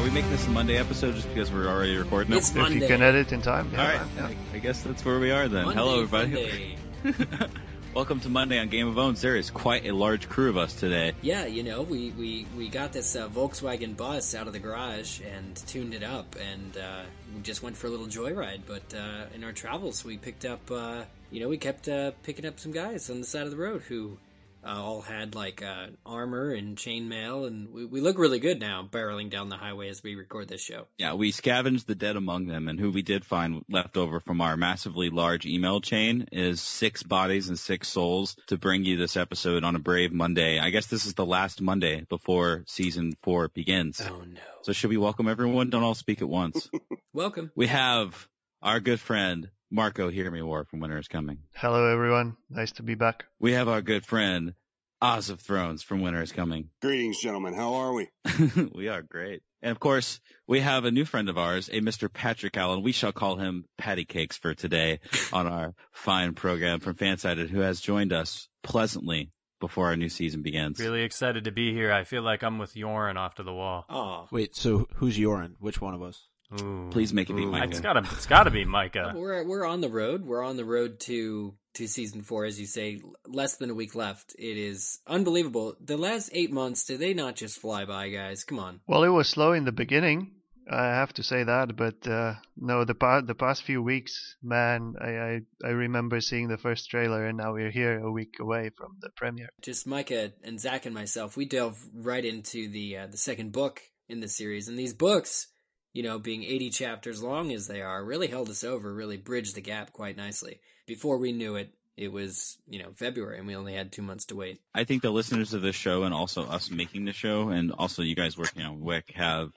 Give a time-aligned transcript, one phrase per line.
[0.00, 2.56] are we making this a Monday episode just because we're already recording It's it?
[2.56, 3.68] If you can edit in time.
[3.70, 4.26] Yeah, All right, yeah.
[4.28, 5.66] I, I guess that's where we are then.
[5.66, 6.78] Monday, Hello, everybody.
[7.94, 9.20] Welcome to Monday on Game of Owns.
[9.20, 11.12] There is quite a large crew of us today.
[11.20, 15.20] Yeah, you know, we, we, we got this uh, Volkswagen bus out of the garage
[15.20, 17.02] and tuned it up, and uh,
[17.36, 18.62] we just went for a little joyride.
[18.66, 22.46] But uh, in our travels, we picked up, uh, you know, we kept uh, picking
[22.46, 24.16] up some guys on the side of the road who
[24.64, 28.86] uh, all had like uh, armor and chainmail, and we, we look really good now
[28.90, 30.86] barreling down the highway as we record this show.
[30.98, 34.40] Yeah, we scavenged the dead among them, and who we did find left over from
[34.40, 39.16] our massively large email chain is six bodies and six souls to bring you this
[39.16, 40.58] episode on a brave Monday.
[40.58, 44.00] I guess this is the last Monday before season four begins.
[44.00, 44.40] Oh no!
[44.62, 45.70] So should we welcome everyone?
[45.70, 46.68] Don't all speak at once.
[47.12, 47.50] Welcome.
[47.56, 48.28] we have
[48.62, 51.38] our good friend Marco Hear Me Roar from Winter is Coming.
[51.54, 52.36] Hello, everyone.
[52.48, 53.26] Nice to be back.
[53.38, 54.54] We have our good friend
[55.00, 56.70] Oz of Thrones from Winter is Coming.
[56.82, 57.54] Greetings, gentlemen.
[57.54, 58.08] How are we?
[58.74, 59.42] we are great.
[59.62, 62.12] And of course, we have a new friend of ours, a Mr.
[62.12, 62.82] Patrick Allen.
[62.82, 64.98] We shall call him Patty Cakes for today
[65.32, 70.42] on our fine program from Fansided, who has joined us pleasantly before our new season
[70.42, 70.80] begins.
[70.80, 71.92] Really excited to be here.
[71.92, 73.84] I feel like I'm with Yoren off to the wall.
[73.88, 75.54] Oh, Wait, so who's Yoren?
[75.60, 76.26] Which one of us?
[76.60, 76.88] Ooh.
[76.90, 77.50] Please make it be Ooh.
[77.50, 77.70] Micah.
[77.70, 79.12] It's gotta, it's gotta be Micah.
[79.14, 80.24] We're we're on the road.
[80.24, 83.00] We're on the road to to season four, as you say.
[83.26, 84.34] Less than a week left.
[84.38, 85.76] It is unbelievable.
[85.80, 88.44] The last eight months, did they not just fly by, guys?
[88.44, 88.80] Come on.
[88.86, 90.32] Well, it was slow in the beginning.
[90.72, 94.94] I have to say that, but uh, no, the past the past few weeks, man,
[95.00, 98.70] I, I I remember seeing the first trailer, and now we're here a week away
[98.76, 99.48] from the premiere.
[99.62, 103.82] Just Micah and Zach and myself, we delve right into the uh, the second book
[104.08, 105.48] in the series, and these books,
[105.92, 109.54] you know, being eighty chapters long as they are, really held us over, really bridged
[109.54, 110.60] the gap quite nicely.
[110.86, 114.26] Before we knew it, it was you know February, and we only had two months
[114.26, 114.60] to wait.
[114.74, 118.02] I think the listeners of this show and also us making the show and also
[118.02, 119.50] you guys working on Wick have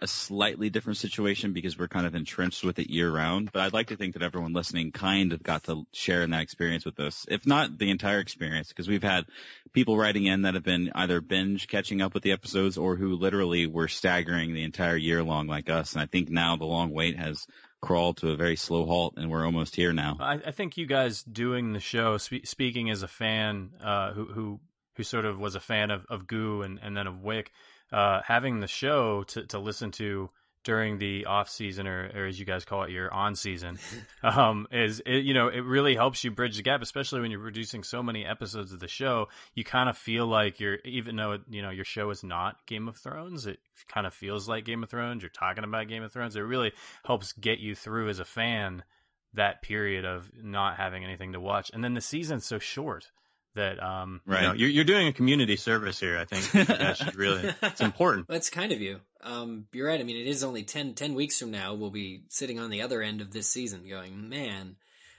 [0.00, 3.50] a slightly different situation because we're kind of entrenched with it year round.
[3.52, 6.42] But I'd like to think that everyone listening kind of got to share in that
[6.42, 9.26] experience with us, if not the entire experience, because we've had
[9.72, 13.16] people writing in that have been either binge catching up with the episodes or who
[13.16, 15.92] literally were staggering the entire year long like us.
[15.92, 17.46] And I think now the long wait has
[17.80, 20.16] crawled to a very slow halt and we're almost here now.
[20.20, 24.24] I, I think you guys doing the show, spe- speaking as a fan uh, who
[24.24, 24.60] who
[24.96, 27.50] who sort of was a fan of, of Goo and, and then of Wick,
[27.92, 30.30] uh, having the show to, to listen to
[30.64, 33.78] during the off season or, or as you guys call it your on season
[34.22, 37.40] um, is it, you know it really helps you bridge the gap especially when you're
[37.40, 39.28] producing so many episodes of the show.
[39.54, 42.88] You kind of feel like you're even though you know your show is not Game
[42.88, 43.58] of Thrones it
[43.88, 45.22] kind of feels like Game of Thrones.
[45.22, 46.36] You're talking about Game of Thrones.
[46.36, 46.72] It really
[47.04, 48.84] helps get you through as a fan
[49.34, 51.70] that period of not having anything to watch.
[51.72, 53.10] And then the season's so short
[53.54, 54.42] that um Right.
[54.42, 56.18] You know, you're, you're doing a community service here.
[56.18, 57.54] I think you guys should really.
[57.62, 58.28] It's important.
[58.28, 59.00] That's kind of you.
[59.22, 60.00] Um, you're right.
[60.00, 61.74] I mean, it is only 10, 10 weeks from now.
[61.74, 64.76] We'll be sitting on the other end of this season going, man,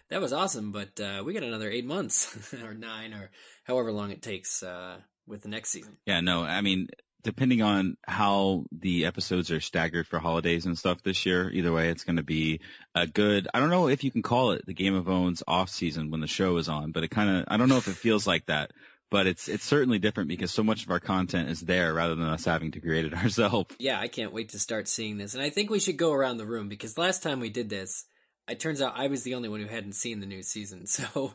[0.09, 3.31] that was awesome, but uh, we got another eight months or nine or
[3.63, 5.97] however long it takes uh, with the next season.
[6.05, 6.89] Yeah, no, I mean,
[7.23, 11.89] depending on how the episodes are staggered for holidays and stuff this year, either way,
[11.89, 12.59] it's going to be
[12.93, 15.69] a good, I don't know if you can call it the Game of Owns off
[15.69, 17.95] season when the show is on, but it kind of, I don't know if it
[17.95, 18.71] feels like that,
[19.09, 22.25] but it's, it's certainly different because so much of our content is there rather than
[22.25, 23.73] us having to create it ourselves.
[23.79, 25.33] Yeah, I can't wait to start seeing this.
[25.33, 28.05] And I think we should go around the room because last time we did this,
[28.49, 30.85] it turns out I was the only one who hadn't seen the new season.
[30.87, 31.33] So,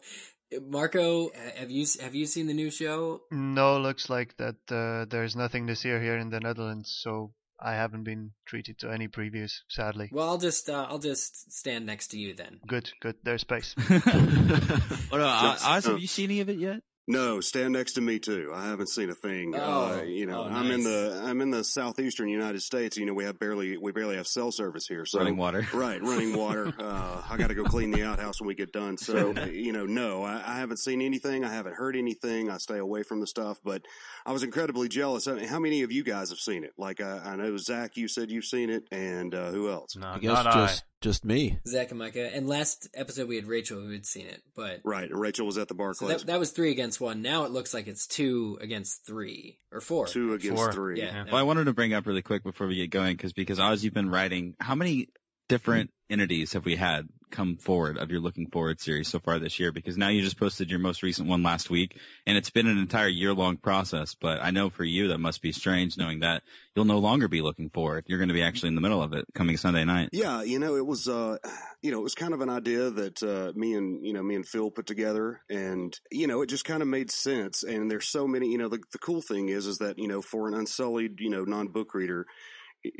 [0.66, 3.22] Marco, have you have you seen the new show?
[3.30, 7.72] No, looks like that uh, there's nothing this year here in the Netherlands, so I
[7.74, 10.08] haven't been treated to any previews, sadly.
[10.12, 12.60] Well, I'll just uh, I'll just stand next to you then.
[12.66, 13.16] Good, good.
[13.22, 13.74] There's space.
[13.88, 14.06] What
[15.20, 16.80] about, Just, Oz, uh, have you seen any of it yet?
[17.08, 18.52] No, stand next to me too.
[18.54, 19.54] I haven't seen a thing.
[19.56, 22.98] Oh, uh, you know, oh, I'm in the I'm in the southeastern United States.
[22.98, 25.06] You know, we have barely we barely have cell service here.
[25.06, 25.66] So Running water.
[25.78, 26.74] Right, running water.
[26.78, 28.98] Uh, I got to go clean the outhouse when we get done.
[28.98, 31.44] So, you know, no, I, I haven't seen anything.
[31.44, 32.50] I haven't heard anything.
[32.50, 33.58] I stay away from the stuff.
[33.64, 33.86] But
[34.26, 35.26] I was incredibly jealous.
[35.28, 36.72] I mean, how many of you guys have seen it?
[36.76, 39.96] Like, I, I know Zach, you said you've seen it, and uh, who else?
[39.96, 41.58] no, I guess not just just me.
[41.66, 42.34] Zach and Micah.
[42.34, 45.68] And last episode we had Rachel who had seen it, but Right, Rachel was at
[45.68, 46.18] the so Barclays.
[46.18, 47.22] that, that was three against one.
[47.22, 50.06] Now it looks like it's two against three or four.
[50.06, 50.72] Two against Four.
[50.72, 50.98] three.
[50.98, 51.24] Yeah.
[51.26, 53.84] Well, I wanted to bring up really quick before we get going because because Oz,
[53.84, 54.54] you've been writing.
[54.60, 55.08] How many
[55.48, 59.58] different entities have we had come forward of your looking forward series so far this
[59.58, 59.72] year?
[59.72, 62.78] Because now you just posted your most recent one last week, and it's been an
[62.78, 64.14] entire year long process.
[64.14, 66.42] But I know for you that must be strange knowing that
[66.74, 68.04] you'll no longer be looking forward.
[68.06, 70.10] You're going to be actually in the middle of it coming Sunday night.
[70.12, 71.38] Yeah, you know, it was, uh,
[71.82, 74.34] you know, it was kind of an idea that uh, me and you know me
[74.34, 77.62] and Phil put together, and you know, it just kind of made sense.
[77.62, 80.22] And there's so many, you know, the, the cool thing is, is that you know,
[80.22, 82.26] for an unsullied, you know, non book reader,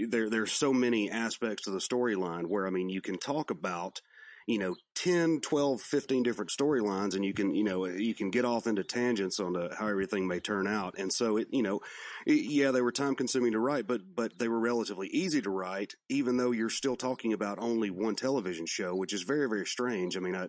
[0.09, 4.01] there there's so many aspects to the storyline where I mean you can talk about
[4.47, 8.45] you know 10 12 15 different storylines and you can you know you can get
[8.45, 10.95] off into tangents on the, how everything may turn out.
[10.99, 11.81] And so it you know
[12.27, 15.51] it, yeah they were time consuming to write but but they were relatively easy to
[15.51, 19.67] write even though you're still talking about only one television show which is very very
[19.67, 20.17] strange.
[20.17, 20.49] I mean i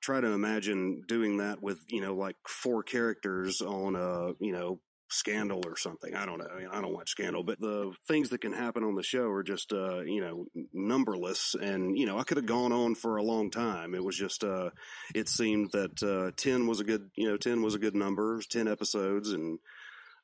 [0.00, 4.80] try to imagine doing that with you know like four characters on a you know
[5.10, 6.14] Scandal or something.
[6.14, 6.46] I don't know.
[6.52, 9.28] I, mean, I don't watch Scandal, but the things that can happen on the show
[9.28, 11.54] are just, uh, you know, numberless.
[11.54, 13.94] And, you know, I could have gone on for a long time.
[13.94, 14.70] It was just, uh,
[15.14, 18.40] it seemed that, uh, 10 was a good, you know, 10 was a good number,
[18.48, 19.32] 10 episodes.
[19.32, 19.58] And,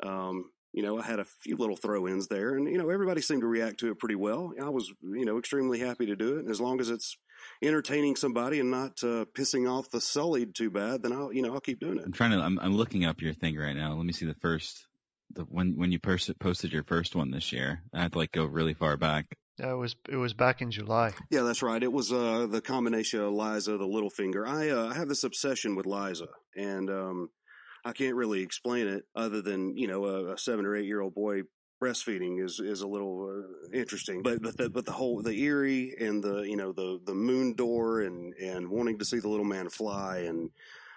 [0.02, 3.20] um, you know, I had a few little throw ins there and, you know, everybody
[3.20, 4.52] seemed to react to it pretty well.
[4.60, 6.40] I was, you know, extremely happy to do it.
[6.40, 7.16] And as long as it's
[7.62, 11.54] entertaining somebody and not uh, pissing off the sullied too bad, then I'll, you know,
[11.54, 12.04] I'll keep doing it.
[12.04, 13.94] I'm trying to, I'm, I'm looking up your thing right now.
[13.94, 14.86] Let me see the first,
[15.32, 17.82] the when, when you post, posted your first one this year.
[17.92, 19.36] I had to like go really far back.
[19.58, 21.12] Yeah, it was it was back in July.
[21.30, 21.80] Yeah, that's right.
[21.80, 24.44] It was uh, the combination of Lysa, the Littlefinger.
[24.44, 26.26] I uh, I have this obsession with Lysa,
[26.56, 27.28] and um,
[27.84, 31.00] I can't really explain it other than you know a, a seven or eight year
[31.00, 31.42] old boy
[31.84, 34.22] breastfeeding is is a little uh, interesting.
[34.22, 37.54] But but the, but the whole the Eyrie and the you know the the moon
[37.54, 40.50] door and and wanting to see the little man fly and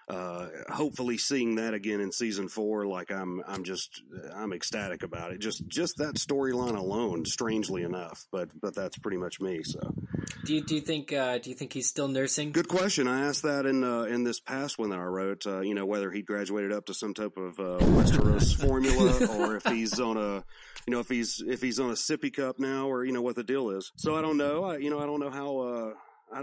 [0.08, 4.02] uh, hopefully seeing that again in season four like i'm i'm just
[4.34, 5.40] i'm ecstatic about it.
[5.40, 9.94] Just just that storyline alone strangely enough but but that's pretty much me so.
[10.46, 12.52] Do you do you think uh, do you think he's still nursing?
[12.52, 13.08] Good question.
[13.08, 15.86] I asked that in uh, in this past one that i wrote uh, you know
[15.86, 20.16] whether he graduated up to some type of uh, westeros formula or if he's on
[20.18, 20.44] a
[20.86, 23.36] you know if he's if he's on a sippy cup now or you know what
[23.36, 23.92] the deal is.
[23.98, 24.64] So i don't know.
[24.64, 25.94] I, you know i don't know how uh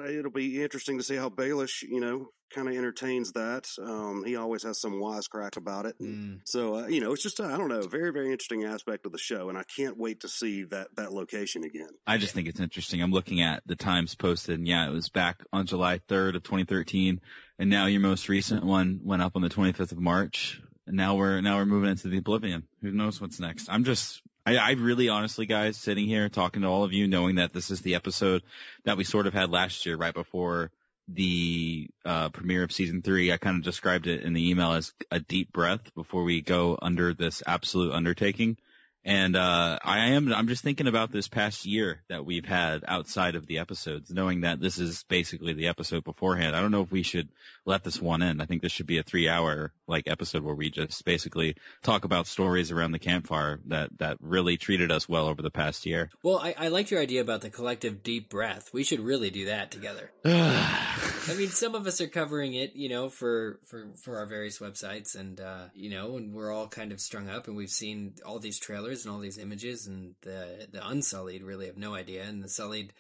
[0.09, 3.69] it'll be interesting to see how Baelish, you know, kind of entertains that.
[3.83, 5.99] Um, he always has some wisecrack about it.
[6.01, 6.41] Mm.
[6.45, 9.19] So, uh, you know, it's just, I don't know, very, very interesting aspect of the
[9.19, 9.49] show.
[9.49, 11.89] And I can't wait to see that, that location again.
[12.07, 13.03] I just think it's interesting.
[13.03, 16.43] I'm looking at the times posted and yeah, it was back on July 3rd of
[16.45, 17.21] 2013.
[17.59, 20.61] And now your most recent one went up on the 25th of March.
[20.87, 22.65] And now we're, now we're moving into the oblivion.
[22.83, 23.69] Who knows what's next?
[23.69, 27.37] I'm just, I, I really honestly, guys, sitting here talking to all of you, knowing
[27.37, 28.43] that this is the episode
[28.85, 30.71] that we sort of had last year, right before
[31.09, 33.33] the uh, premiere of season three.
[33.33, 36.79] I kind of described it in the email as a deep breath before we go
[36.81, 38.57] under this absolute undertaking.
[39.05, 43.35] And uh, I am I'm just thinking about this past year that we've had outside
[43.35, 46.57] of the episodes, knowing that this is basically the episode beforehand.
[46.57, 47.29] I don't know if we should
[47.67, 48.41] let this one in.
[48.41, 52.05] I think this should be a three hour like episode where we just basically talk
[52.05, 56.11] about stories around the campfire that that really treated us well over the past year.
[56.23, 58.71] Well, I, I liked your idea about the collective deep breath.
[58.73, 60.11] We should really do that together.
[60.25, 64.59] I mean, some of us are covering it, you know, for for for our various
[64.59, 68.15] websites, and uh, you know, and we're all kind of strung up, and we've seen
[68.25, 72.25] all these trailers and all these images, and the the unsullied really have no idea,
[72.25, 72.93] and the sullied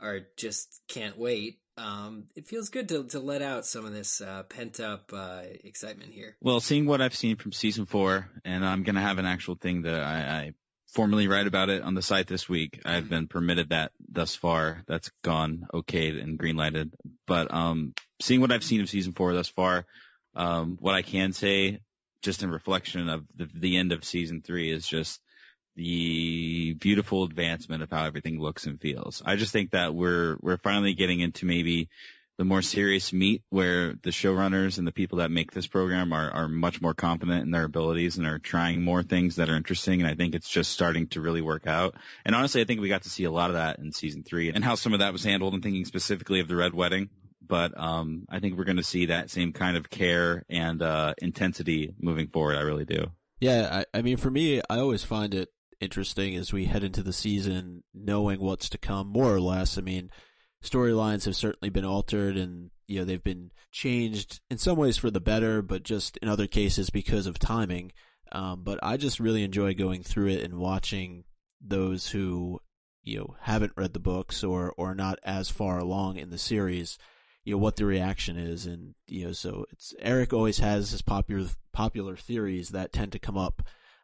[0.00, 1.58] are just can't wait.
[1.80, 5.42] Um, it feels good to to let out some of this uh, pent up uh,
[5.64, 6.36] excitement here.
[6.40, 9.82] Well, seeing what I've seen from season four, and I'm gonna have an actual thing
[9.82, 10.52] that I, I
[10.88, 12.82] formally write about it on the site this week.
[12.84, 14.82] I've been permitted that thus far.
[14.86, 16.92] That's gone okayed and greenlighted.
[17.26, 19.86] But um, seeing what I've seen of season four thus far,
[20.34, 21.80] um, what I can say,
[22.22, 25.20] just in reflection of the, the end of season three, is just
[25.80, 29.22] the beautiful advancement of how everything looks and feels.
[29.24, 31.88] I just think that we're we're finally getting into maybe
[32.36, 36.30] the more serious meat where the showrunners and the people that make this program are,
[36.30, 40.00] are much more confident in their abilities and are trying more things that are interesting.
[40.00, 41.94] And I think it's just starting to really work out.
[42.26, 44.50] And honestly, I think we got to see a lot of that in season three
[44.50, 45.54] and how some of that was handled.
[45.54, 47.08] I'm thinking specifically of the Red Wedding.
[47.46, 51.14] But um, I think we're going to see that same kind of care and uh,
[51.20, 52.56] intensity moving forward.
[52.56, 53.10] I really do.
[53.40, 55.48] Yeah, I, I mean, for me, I always find it
[55.80, 59.78] interesting as we head into the season, knowing what's to come, more or less.
[59.78, 60.10] I mean,
[60.62, 65.10] storylines have certainly been altered and you know they've been changed in some ways for
[65.10, 67.92] the better but just in other cases because of timing
[68.32, 71.24] um, but i just really enjoy going through it and watching
[71.60, 72.60] those who
[73.02, 76.98] you know haven't read the books or or not as far along in the series
[77.44, 81.00] you know what the reaction is and you know so it's eric always has his
[81.02, 83.62] popular popular theories that tend to come up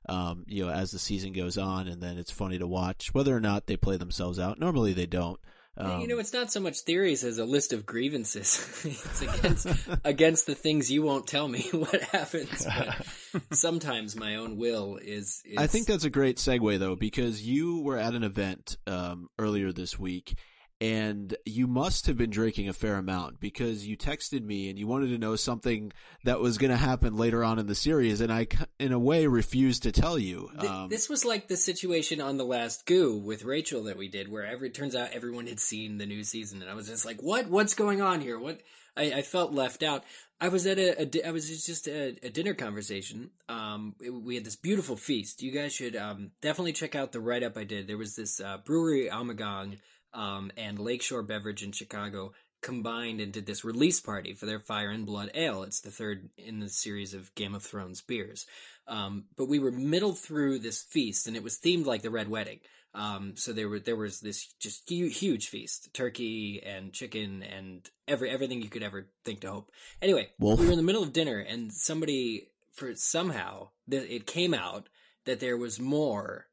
[0.09, 3.37] um, you know as the season goes on and then it's funny to watch whether
[3.37, 5.41] or not they play themselves out normally they don't
[5.79, 8.83] um, you know, it's not so much theories as a list of grievances.
[8.85, 9.67] it's against
[10.05, 12.65] against the things you won't tell me what happens.
[12.65, 13.05] But
[13.53, 17.83] sometimes my own will is, is, I think that's a great segue though, because you
[17.83, 20.39] were at an event um, earlier this week,
[20.81, 24.87] and you must have been drinking a fair amount because you texted me and you
[24.87, 25.93] wanted to know something
[26.25, 28.47] that was going to happen later on in the series, and I,
[28.79, 30.51] in a way, refused to tell you.
[30.59, 34.31] Um, this was like the situation on the last Goo with Rachel that we did,
[34.31, 37.07] where every, it turns out everyone had seen the new season, and I was just
[37.07, 37.49] like, "What?
[37.49, 38.39] What's going on here?
[38.39, 38.61] What?"
[38.99, 40.05] I, I felt left out.
[40.41, 43.31] I was at a, I was just a, a dinner conversation.
[43.49, 45.43] Um, it- we had this beautiful feast.
[45.43, 47.87] You guys should um, definitely check out the write up I did.
[47.87, 49.79] There was this uh, brewery Ommegang
[50.13, 52.33] um, and Lakeshore Beverage in Chicago
[52.63, 55.63] combined and did this release party for their Fire and Blood Ale.
[55.63, 58.47] It's the third in the series of Game of Thrones beers.
[58.89, 62.29] Um, but we were middle through this feast, and it was themed like the Red
[62.29, 62.61] Wedding.
[62.95, 67.89] Um, so there were there was this just huge, huge feast, turkey and chicken and
[68.09, 69.71] every everything you could ever think to hope.
[70.01, 70.59] Anyway, Wolf.
[70.59, 74.89] we were in the middle of dinner, and somebody for somehow th- it came out
[75.27, 76.47] that there was more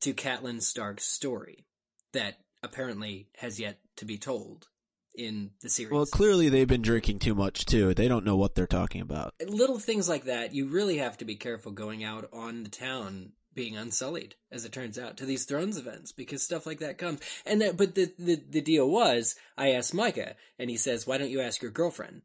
[0.00, 1.66] to Catelyn Stark's story
[2.12, 4.68] that apparently has yet to be told
[5.14, 5.92] in the series.
[5.92, 7.92] well, clearly they've been drinking too much too.
[7.94, 9.34] They don't know what they're talking about.
[9.46, 13.32] little things like that, you really have to be careful going out on the town
[13.54, 17.20] being unsullied, as it turns out, to these Thrones events because stuff like that comes.
[17.44, 21.18] And that, but the, the the deal was, I asked Micah, and he says, "Why
[21.18, 22.22] don't you ask your girlfriend?"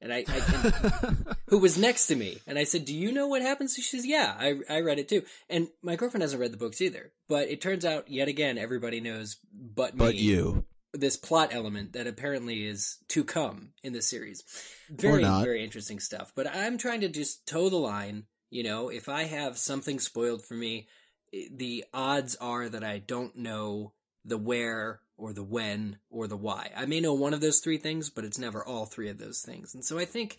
[0.00, 3.28] And I, I and, who was next to me, and I said, "Do you know
[3.28, 6.52] what happens?" She says, "Yeah, I I read it too." And my girlfriend hasn't read
[6.52, 10.66] the books either, but it turns out yet again everybody knows, but me, but you.
[10.92, 14.44] this plot element that apparently is to come in the series.
[14.90, 16.32] Very, very interesting stuff.
[16.34, 18.24] But I'm trying to just toe the line.
[18.50, 20.88] You know, if I have something spoiled for me,
[21.32, 23.92] eh, the odds are that I don't know
[24.26, 26.70] the where or the when or the why.
[26.76, 29.40] I may know one of those three things, but it's never all three of those
[29.40, 29.74] things.
[29.74, 30.38] And so I think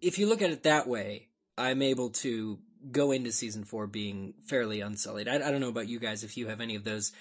[0.00, 2.58] if you look at it that way, I'm able to
[2.92, 5.28] go into season four being fairly unsullied.
[5.28, 7.12] I, I don't know about you guys if you have any of those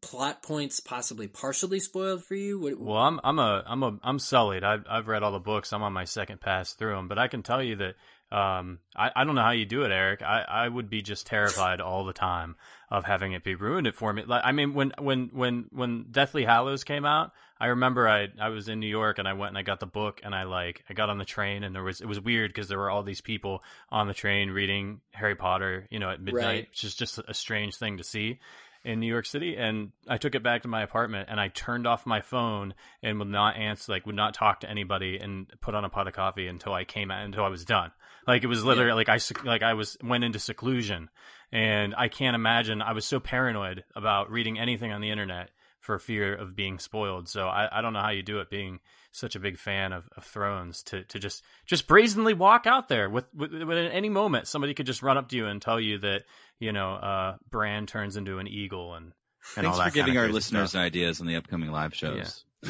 [0.00, 2.58] plot points possibly partially spoiled for you.
[2.60, 4.64] What, Well, I'm I'm a I'm a I'm sullied.
[4.64, 5.72] I've I've read all the books.
[5.72, 7.94] I'm on my second pass through them, but I can tell you that
[8.32, 10.22] um I, I don't know how you do it, Eric.
[10.22, 12.56] I, I would be just terrified all the time
[12.90, 14.22] of having it be ruined it for me.
[14.24, 18.50] Like I mean, when when when when Deathly Hallows came out, I remember I I
[18.50, 20.84] was in New York and I went and I got the book and I like
[20.88, 23.02] I got on the train and there was it was weird because there were all
[23.02, 26.68] these people on the train reading Harry Potter, you know, at midnight, Right.
[26.70, 28.38] which is just a strange thing to see
[28.84, 31.86] in New York City, and I took it back to my apartment and I turned
[31.86, 35.74] off my phone and would not answer, like would not talk to anybody, and put
[35.74, 37.92] on a pot of coffee until I came out until I was done.
[38.26, 41.10] Like it was literally like I like I was went into seclusion,
[41.52, 42.82] and I can't imagine.
[42.82, 47.28] I was so paranoid about reading anything on the internet for fear of being spoiled.
[47.28, 48.80] So I, I don't know how you do it, being
[49.12, 53.10] such a big fan of, of Thrones, to, to just just brazenly walk out there
[53.10, 55.80] with, with, with at any moment somebody could just run up to you and tell
[55.80, 56.22] you that
[56.60, 59.12] you know uh, Bran turns into an eagle and
[59.56, 60.80] and all Thanks for giving kinda our listeners stuff.
[60.82, 62.44] ideas on the upcoming live shows.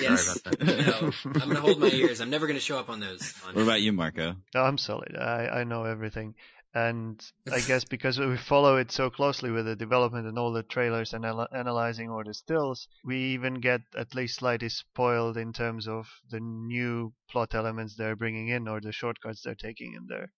[0.00, 0.86] yes, Sorry about that.
[0.86, 2.20] no, I'm going to hold my ears.
[2.20, 3.34] I'm never going to show up on those.
[3.48, 4.36] On What about you, Marco?
[4.54, 5.16] No, I'm solid.
[5.16, 6.36] I, I know everything.
[6.74, 10.62] And I guess because we follow it so closely with the development and all the
[10.62, 15.52] trailers and anal- analyzing all the stills, we even get at least slightly spoiled in
[15.52, 20.06] terms of the new plot elements they're bringing in or the shortcuts they're taking in
[20.06, 20.32] their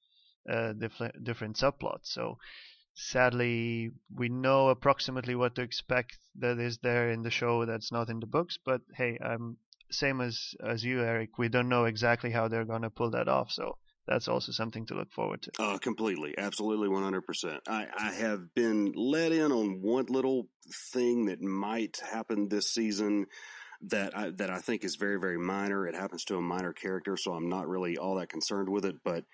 [0.49, 2.07] uh, diff- different subplots.
[2.07, 2.39] So
[2.95, 8.09] sadly, we know approximately what to expect that is there in the show that's not
[8.09, 8.59] in the books.
[8.65, 9.59] But hey, I'm
[9.91, 11.39] same as as you, Eric.
[11.39, 13.51] We don't know exactly how they're gonna pull that off.
[13.51, 15.51] So that's also something to look forward to.
[15.59, 17.61] Uh, completely, absolutely, one hundred percent.
[17.67, 20.49] I have been let in on one little
[20.93, 23.27] thing that might happen this season
[23.89, 25.87] that I that I think is very very minor.
[25.87, 28.97] It happens to a minor character, so I'm not really all that concerned with it.
[29.05, 29.25] But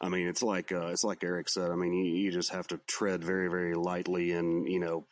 [0.00, 1.70] I mean, it's like uh, it's like Eric said.
[1.70, 5.06] I mean, you, you just have to tread very very lightly, and you know.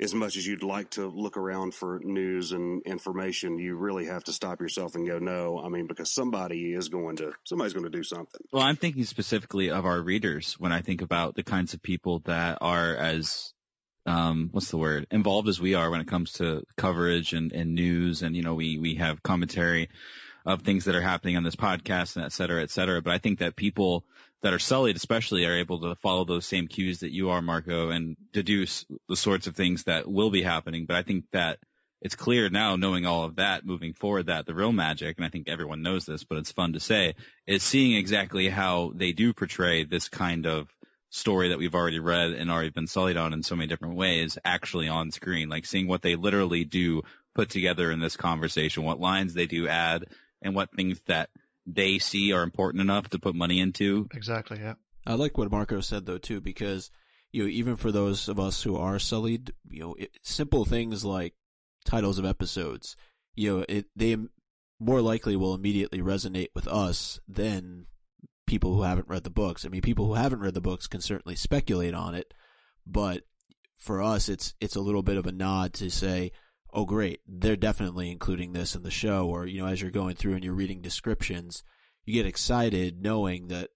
[0.00, 4.22] As much as you'd like to look around for news and information, you really have
[4.24, 5.60] to stop yourself and go, no.
[5.60, 8.40] I mean, because somebody is going to, somebody's going to do something.
[8.52, 12.20] Well, I'm thinking specifically of our readers when I think about the kinds of people
[12.26, 13.52] that are as
[14.06, 17.74] um, what's the word involved as we are when it comes to coverage and, and
[17.74, 19.90] news and you know we we have commentary
[20.46, 23.02] of things that are happening on this podcast and et cetera, et cetera.
[23.02, 24.04] But I think that people
[24.42, 27.90] that are sullied especially are able to follow those same cues that you are, Marco,
[27.90, 30.86] and deduce the sorts of things that will be happening.
[30.86, 31.58] But I think that
[32.00, 35.30] it's clear now, knowing all of that moving forward, that the real magic, and I
[35.30, 37.14] think everyone knows this, but it's fun to say,
[37.46, 40.68] is seeing exactly how they do portray this kind of
[41.10, 44.38] story that we've already read and already been sullied on in so many different ways
[44.44, 47.02] actually on screen, like seeing what they literally do
[47.34, 50.04] put together in this conversation, what lines they do add
[50.42, 51.30] and what things that
[51.68, 54.08] they see are important enough to put money into.
[54.14, 54.58] Exactly.
[54.58, 54.74] Yeah.
[55.06, 56.90] I like what Marco said though too, because
[57.32, 61.04] you know even for those of us who are sullied, you know, it, simple things
[61.04, 61.34] like
[61.84, 62.96] titles of episodes,
[63.34, 64.16] you know, it, they
[64.80, 67.86] more likely will immediately resonate with us than
[68.46, 69.64] people who haven't read the books.
[69.64, 72.32] I mean, people who haven't read the books can certainly speculate on it,
[72.86, 73.22] but
[73.76, 76.32] for us, it's it's a little bit of a nod to say,
[76.78, 80.16] "Oh, great, they're definitely including this in the show." Or you know, as you're going
[80.16, 81.64] through and you're reading descriptions,
[82.04, 83.70] you get excited knowing that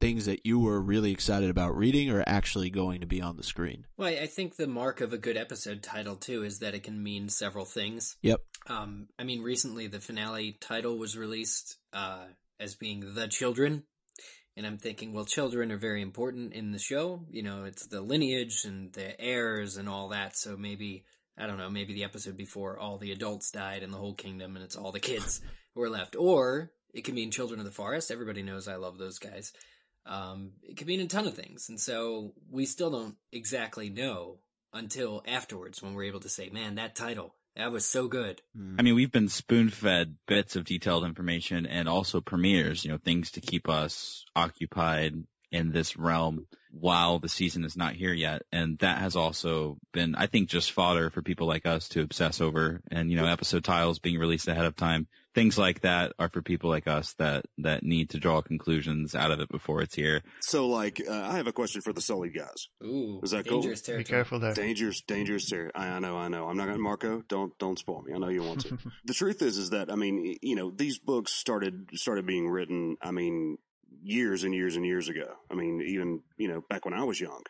[0.00, 3.42] things that you were really excited about reading are actually going to be on the
[3.42, 3.86] screen.
[3.96, 7.02] Well, I think the mark of a good episode title too is that it can
[7.02, 8.16] mean several things.
[8.22, 8.40] Yep.
[8.66, 12.26] Um, I mean, recently the finale title was released uh,
[12.60, 13.84] as being "The Children,"
[14.56, 17.24] and I'm thinking, well, children are very important in the show.
[17.30, 20.36] You know, it's the lineage and the heirs and all that.
[20.36, 21.04] So maybe
[21.36, 24.56] I don't know, maybe the episode before all the adults died in the whole kingdom,
[24.56, 25.40] and it's all the kids
[25.74, 26.14] who are left.
[26.16, 28.10] Or it can mean Children of the Forest.
[28.10, 29.52] Everybody knows I love those guys.
[30.06, 34.38] Um, it could mean a ton of things, and so we still don't exactly know
[34.72, 38.42] until afterwards when we're able to say, "Man, that title that was so good."
[38.78, 42.98] I mean, we've been spoon fed bits of detailed information and also premieres, you know,
[42.98, 45.14] things to keep us occupied
[45.50, 46.46] in this realm
[46.78, 48.42] while the season is not here yet.
[48.52, 52.40] And that has also been, I think, just fodder for people like us to obsess
[52.40, 55.06] over and, you know, episode tiles being released ahead of time.
[55.34, 59.32] Things like that are for people like us that, that need to draw conclusions out
[59.32, 60.22] of it before it's here.
[60.40, 62.68] So, like, uh, I have a question for the Sullied guys.
[62.84, 63.60] Ooh, Is that cool?
[63.60, 64.54] dangerous Be careful there.
[64.54, 65.50] Dangerous, dangerous.
[65.50, 66.46] Ter- I, I know, I know.
[66.46, 67.22] I'm not going to Marco.
[67.28, 68.14] Don't, don't spoil me.
[68.14, 68.78] I know you want to.
[69.04, 72.96] the truth is, is that I mean, you know, these books started started being written.
[73.02, 73.58] I mean,
[74.04, 75.34] years and years and years ago.
[75.50, 77.42] I mean, even you know, back when I was young,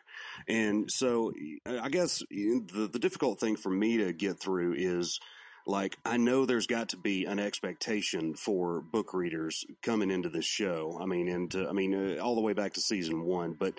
[0.47, 1.33] and so
[1.67, 5.19] I guess the the difficult thing for me to get through is.
[5.67, 10.45] Like, I know there's got to be an expectation for book readers coming into this
[10.45, 10.99] show.
[11.01, 13.53] I mean, and I mean, uh, all the way back to season one.
[13.53, 13.73] But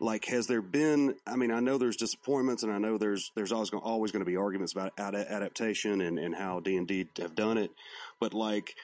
[0.00, 1.14] like, has there been?
[1.28, 4.30] I mean, I know there's disappointments, and I know there's there's always always going to
[4.30, 7.70] be arguments about ad- adaptation and and how D and D have done it.
[8.18, 8.80] But like, uh,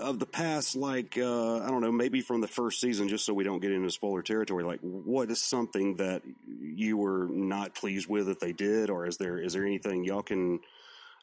[0.00, 3.34] of the past, like uh, I don't know, maybe from the first season, just so
[3.34, 4.64] we don't get into spoiler territory.
[4.64, 6.22] Like, what is something that
[6.60, 10.22] you were not pleased with that they did, or is there is there anything y'all
[10.22, 10.60] can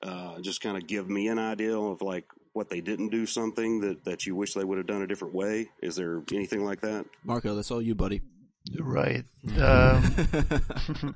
[0.03, 3.81] uh, just kind of give me an idea of like what they didn't do something
[3.81, 5.69] that that you wish they would have done a different way?
[5.81, 7.05] Is there anything like that?
[7.23, 8.21] Marco, that's all you, buddy.
[8.79, 9.25] Right.
[9.57, 11.15] Um,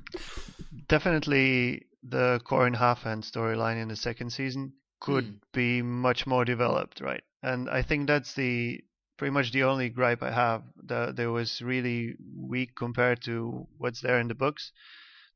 [0.88, 5.36] definitely the Qhorin Halfhand storyline in the second season could Hmm.
[5.52, 7.22] be much more developed, right?
[7.42, 8.84] And I think that's the
[9.16, 10.62] pretty much the only gripe I have.
[10.84, 14.72] That there was really weak compared to what's there in the books.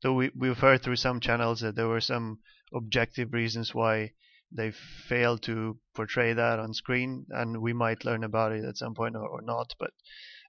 [0.01, 2.39] Though we we've heard through some channels that there were some
[2.73, 4.13] objective reasons why
[4.51, 8.93] they failed to portray that on screen, and we might learn about it at some
[8.93, 9.73] point or, or not.
[9.79, 9.91] But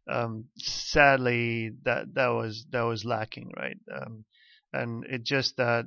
[0.09, 3.79] um, sadly, that that was that was lacking, right?
[3.95, 4.25] Um,
[4.73, 5.87] and it just that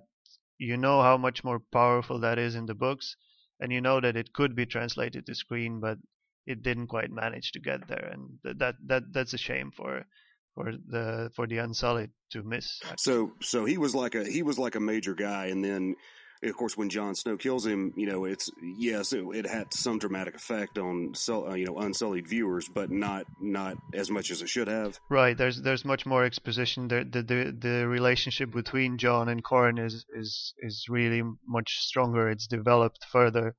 [0.57, 3.15] you know how much more powerful that is in the books,
[3.59, 5.97] and you know that it could be translated to screen, but
[6.45, 10.05] it didn't quite manage to get there, and th- that that that's a shame for
[10.53, 12.79] for the for the Unsullied to miss.
[12.83, 12.97] actually.
[12.97, 15.95] So so he was like a he was like a major guy, and then
[16.43, 19.99] of course when Jon Snow kills him, you know it's yes it, it had some
[19.99, 24.49] dramatic effect on uh, you know unsullied viewers, but not not as much as it
[24.49, 24.99] should have.
[25.09, 25.37] Right.
[25.37, 26.87] There's there's much more exposition.
[26.87, 32.29] The the the, the relationship between Jon and Qhorin is is is really much stronger.
[32.29, 33.55] It's developed further,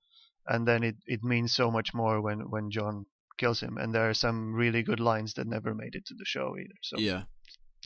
[0.47, 3.79] and then it it means so much more when when Jon kills him.
[3.79, 6.79] And there are some really good lines that never made it to the show either.
[6.83, 7.23] So Yeah.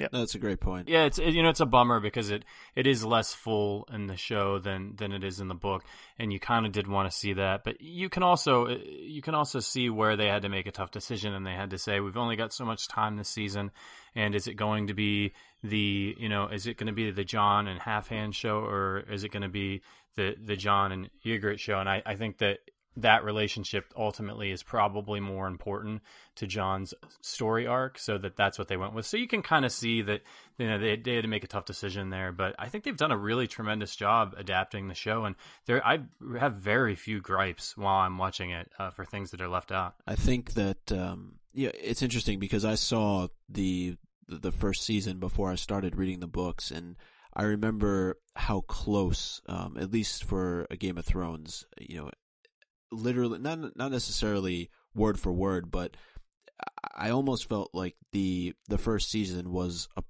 [0.00, 0.08] Yeah.
[0.12, 0.88] That's a great point.
[0.88, 4.16] Yeah, it's you know it's a bummer because it it is less full in the
[4.16, 5.84] show than than it is in the book,
[6.18, 7.64] and you kind of did want to see that.
[7.64, 10.72] But you can also uh, you can also see where they had to make a
[10.72, 13.70] tough decision, and they had to say we've only got so much time this season,
[14.14, 15.32] and is it going to be
[15.62, 19.04] the you know is it going to be the Jon and Half Hand show, or
[19.10, 19.82] is it going to be
[20.16, 21.78] the the Jon and Ygritte show?
[21.78, 22.60] And I I think that
[22.96, 26.02] that relationship ultimately is probably more important
[26.36, 29.06] to Jon's story arc, so that that's what they went with.
[29.06, 30.22] So you can kind of see that
[30.58, 32.96] you know they, they had to make a tough decision there, but I think they've
[32.96, 36.00] done a really tremendous job adapting the show, and there I
[36.38, 39.94] have very few gripes while I'm watching it uh, for things that are left out.
[40.06, 43.96] I think that um, yeah, it's interesting because I saw the
[44.28, 46.96] the first season before I started reading the books, and
[47.34, 52.10] I remember how close, um, at least for a Game of Thrones, you know,
[52.92, 55.96] literally not not necessarily word for word, but
[56.94, 60.02] I almost felt like the the first season was a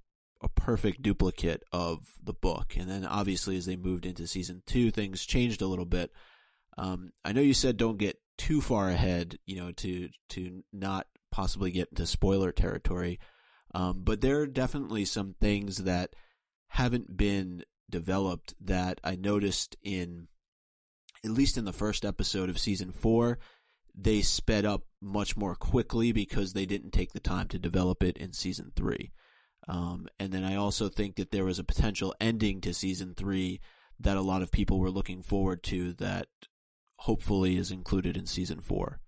[0.43, 4.91] a perfect duplicate of the book, and then obviously as they moved into season two,
[4.91, 6.11] things changed a little bit.
[6.77, 11.07] Um, I know you said don't get too far ahead, you know, to to not
[11.31, 13.19] possibly get into spoiler territory,
[13.75, 16.15] um, but there are definitely some things that
[16.69, 20.27] haven't been developed that I noticed in
[21.23, 23.39] at least in the first episode of season four,
[23.95, 28.17] they sped up much more quickly because they didn't take the time to develop it
[28.17, 29.11] in season three.
[29.67, 33.59] Um, and then I also think that there was a potential ending to season three
[33.99, 36.27] that a lot of people were looking forward to that
[36.97, 38.99] hopefully is included in season four.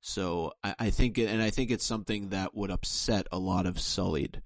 [0.00, 3.78] So I, I think, and I think it's something that would upset a lot of
[3.78, 4.42] Sullied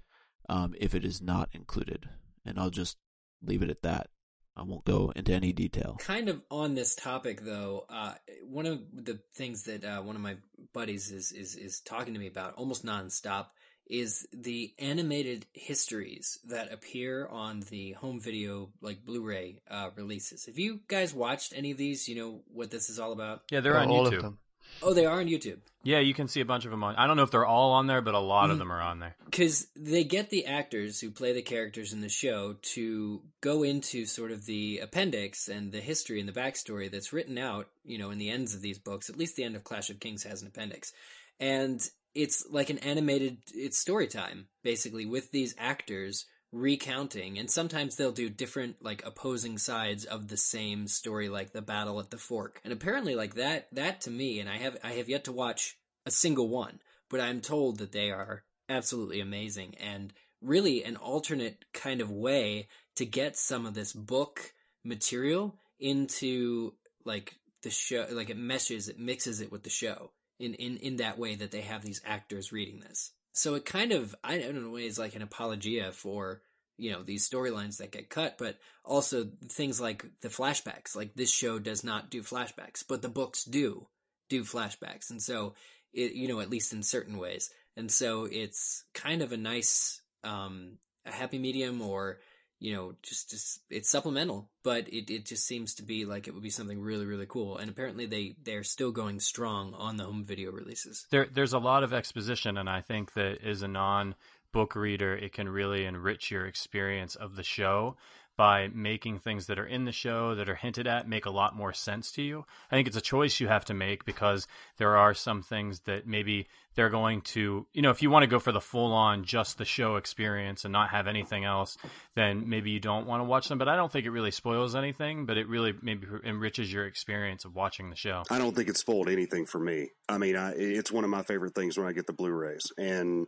[0.49, 2.09] um, if it is not included.
[2.45, 2.99] And I'll just
[3.43, 4.09] leave it at that.
[4.57, 5.97] I won't go into any detail.
[6.01, 8.14] Kind of on this topic, though, uh,
[8.45, 10.37] one of the things that uh, one of my
[10.73, 13.47] buddies is, is is talking to me about almost nonstop
[13.88, 20.47] is the animated histories that appear on the home video like Blu-ray uh, releases.
[20.47, 22.09] Have you guys watched any of these?
[22.09, 23.42] You know what this is all about?
[23.53, 24.37] Yeah, they're Oh, on all YouTube.
[24.83, 25.59] Oh, they are on YouTube.
[25.83, 26.97] Yeah, you can see a bunch of them on.
[26.97, 28.59] I don't know if they're all on there, but a lot of Mhm.
[28.61, 29.15] them are on there.
[29.25, 34.05] because they get the actors who play the characters in the show to go into
[34.07, 38.11] sort of the appendix and the history and the backstory that's written out, you know,
[38.11, 39.09] in the ends of these books.
[39.11, 40.93] At least the end of Clash of Kings has an appendix,
[41.39, 41.81] and
[42.15, 43.39] it's like an animated.
[43.55, 49.59] It's story time basically with these actors recounting and sometimes they'll do different like opposing
[49.59, 52.61] sides of the same story like the battle at the fork.
[52.65, 55.77] And apparently like that that to me and i have i have yet to watch
[56.07, 56.81] a single one
[57.11, 62.69] but i'm told that they are absolutely amazing and really an alternate kind of way
[62.97, 64.53] to get some of this book
[64.85, 66.73] material into
[67.05, 70.97] like the show like it meshes it mixes it with the show in in in
[70.97, 74.55] that way that they have these actors reading this so it kind of i don't
[74.55, 76.40] know is like an apologia for
[76.79, 80.94] you know these storylines that get cut but also things like the flashbacks.
[80.94, 83.87] Like this show does not do flashbacks but the books do
[84.29, 85.11] do flashbacks.
[85.11, 85.55] And so
[85.92, 87.51] it you know at least in certain ways.
[87.77, 92.18] And so it's kind of a nice um a happy medium or
[92.59, 96.35] you know just just it's supplemental but it, it just seems to be like it
[96.35, 97.57] would be something really really cool.
[97.57, 101.07] And apparently they they're still going strong on the home video releases.
[101.11, 104.16] There, there's a lot of exposition, and I think that as a non
[104.53, 107.97] book reader, it can really enrich your experience of the show
[108.37, 111.57] by making things that are in the show that are hinted at make a lot
[111.57, 112.44] more sense to you.
[112.70, 114.46] I think it's a choice you have to make because
[114.77, 118.27] there are some things that maybe they're going to, you know, if you want to
[118.27, 121.79] go for the full on just the show experience and not have anything else,
[122.14, 123.57] then maybe you don't want to watch them.
[123.57, 127.46] But I don't think it really spoils anything, but it really maybe enriches your experience
[127.46, 128.25] of watching the show.
[128.31, 129.88] I don't think it spoiled anything for me.
[130.09, 133.27] I mean, I, it's one of my favorite things when I get the Blu-rays, and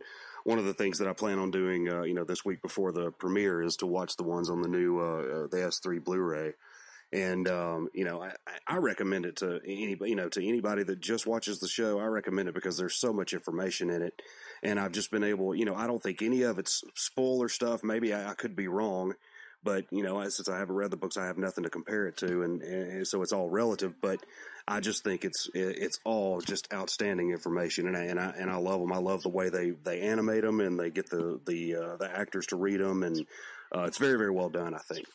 [0.49, 2.91] one of the things that I plan on doing, uh, you know, this week before
[2.91, 6.53] the premiere is to watch the ones on the new uh, uh, the S3 Blu-ray.
[7.13, 8.31] And um, you know, I,
[8.67, 10.09] I recommend it to anybody.
[10.09, 13.13] You know, to anybody that just watches the show, I recommend it because there's so
[13.13, 14.21] much information in it,
[14.63, 15.55] and I've just been able.
[15.55, 17.83] You know, I don't think any of it's spoiler stuff.
[17.83, 19.13] Maybe I, I could be wrong,
[19.63, 22.17] but you know, since I haven't read the books, I have nothing to compare it
[22.17, 23.95] to, and, and so it's all relative.
[24.01, 24.25] But
[24.67, 28.57] I just think it's it's all just outstanding information, and I and I and I
[28.57, 28.93] love them.
[28.93, 32.09] I love the way they they animate them, and they get the the uh, the
[32.09, 33.25] actors to read them, and
[33.75, 34.73] uh, it's very very well done.
[34.73, 35.07] I think.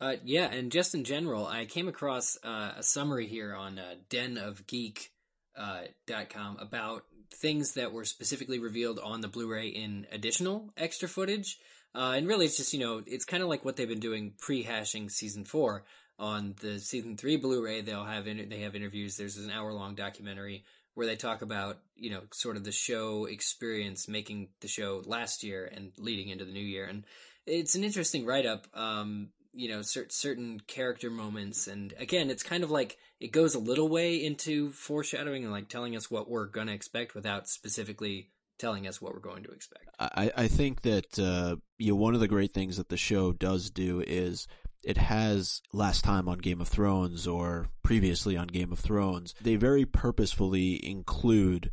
[0.00, 3.94] Uh, yeah, and just in general, I came across uh, a summary here on uh,
[4.10, 5.08] denofgeek.com
[5.56, 11.58] uh, about things that were specifically revealed on the Blu-ray in additional extra footage.
[11.94, 14.34] Uh, and really, it's just you know, it's kind of like what they've been doing
[14.38, 15.84] pre-hashing season four
[16.18, 17.80] on the season three Blu-ray.
[17.80, 19.16] They'll have inter- they have interviews.
[19.16, 20.64] There's an hour-long documentary
[20.94, 25.42] where they talk about you know sort of the show experience, making the show last
[25.42, 27.04] year and leading into the new year, and
[27.46, 28.66] it's an interesting write-up.
[28.74, 33.54] Um, you know cer- certain character moments and again it's kind of like it goes
[33.54, 38.30] a little way into foreshadowing and like telling us what we're to expect without specifically
[38.58, 39.84] telling us what we're going to expect.
[39.98, 43.32] I, I think that uh, you know, one of the great things that the show
[43.32, 44.46] does do is
[44.84, 49.56] it has last time on Game of Thrones or previously on Game of Thrones, they
[49.56, 51.70] very purposefully include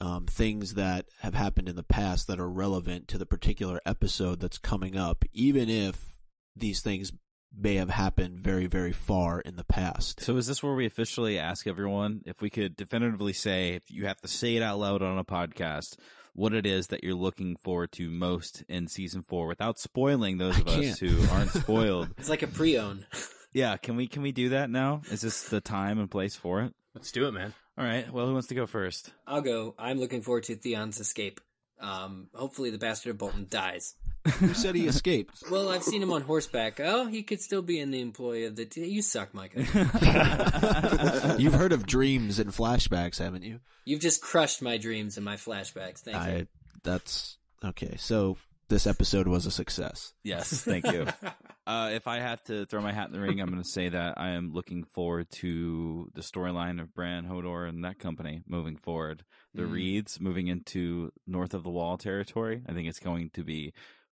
[0.00, 4.40] um, things that have happened in the past that are relevant to the particular episode
[4.40, 6.20] that's coming up, even if
[6.56, 7.12] these things
[7.56, 10.20] may have happened very, very far in the past.
[10.20, 14.06] So is this where we officially ask everyone if we could definitively say, if you
[14.06, 15.96] have to say it out loud on a podcast,
[16.34, 20.58] what it is that you're looking forward to most in season four without spoiling those
[20.58, 22.08] of us who aren't spoiled?
[22.18, 23.04] it's like a pre-own
[23.52, 25.02] yeah, can we can we do that now?
[25.10, 26.74] Is this the time and place for it?
[26.94, 27.52] Let's do it, man.
[27.76, 28.10] All right.
[28.12, 29.12] Well, who wants to go first?
[29.26, 31.40] i'll go i'm looking forward to theon's escape
[31.82, 33.94] um, hopefully the bastard of bolton dies
[34.38, 35.42] Who said he escaped?
[35.50, 38.56] well i've seen him on horseback oh he could still be in the employ of
[38.56, 39.60] the you suck micah
[41.38, 43.60] You've heard of dreams and flashbacks, haven't you?
[43.84, 46.46] you've just crushed my dreams and my flashbacks thank you
[46.82, 47.96] that's okay.
[47.98, 48.36] So
[48.68, 50.12] this episode was a success.
[50.22, 51.06] Yes, thank you.
[51.66, 53.88] uh, if I have to throw my hat in the ring, I'm going to say
[53.88, 58.76] that I am looking forward to the storyline of Bran Hodor and that company moving
[58.76, 59.24] forward.
[59.54, 59.72] The Mm.
[59.72, 62.62] Reeds moving into north of the wall territory.
[62.66, 63.72] I think it's going to be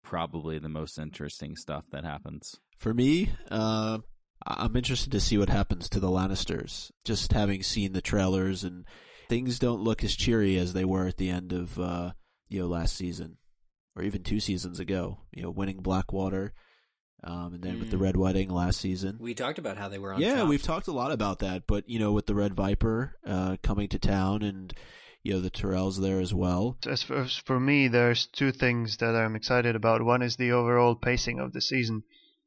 [0.02, 2.56] probably the most interesting stuff that happens.
[2.76, 3.98] For me, uh,
[4.46, 6.90] I- I'm interested to see what happens to the Lannisters.
[7.04, 8.84] Just having seen the trailers and
[9.28, 12.12] things don't look as cheery as they were at the end of uh,
[12.48, 13.38] you know last season,
[13.96, 15.20] or even two seasons ago.
[15.32, 16.52] You know, winning Blackwater,
[17.24, 18.00] um, and then with the Mm.
[18.02, 19.16] Red Wedding last season.
[19.20, 20.48] we talked about how they were on yeah, top.
[20.48, 23.88] we've talked a lot about that, but you know, with the Red Viper uh, coming
[23.88, 24.74] to town and
[25.22, 26.76] you know the Tyrells there as well.
[26.86, 30.02] As for, as for me, there's two things that I'm excited about.
[30.02, 32.02] One is the overall pacing of the season,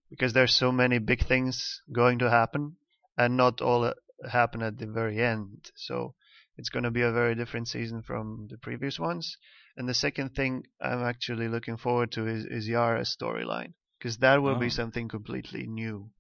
[0.10, 2.76] because there's so many big things going to happen,
[3.18, 3.94] and not all uh,
[4.30, 5.72] happen at the very end.
[5.76, 6.16] So
[6.58, 9.38] it's going to be a very different season from the previous ones.
[9.78, 14.42] And the second thing I'm actually looking forward to is, is Yara's storyline, because that
[14.42, 14.60] will Oh.
[14.60, 16.12] be something completely new.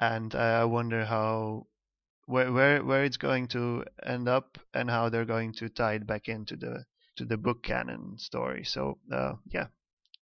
[0.00, 1.66] And I wonder how
[2.26, 6.06] where where where it's going to end up and how they're going to tie it
[6.06, 6.84] back into the
[7.16, 8.64] to the book canon story.
[8.64, 9.66] So uh, yeah,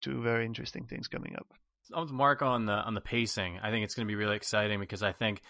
[0.02, 1.48] two very interesting things coming up.
[1.94, 3.60] I'm Mark on the on the pacing.
[3.62, 5.42] I think it's going to be really exciting because I think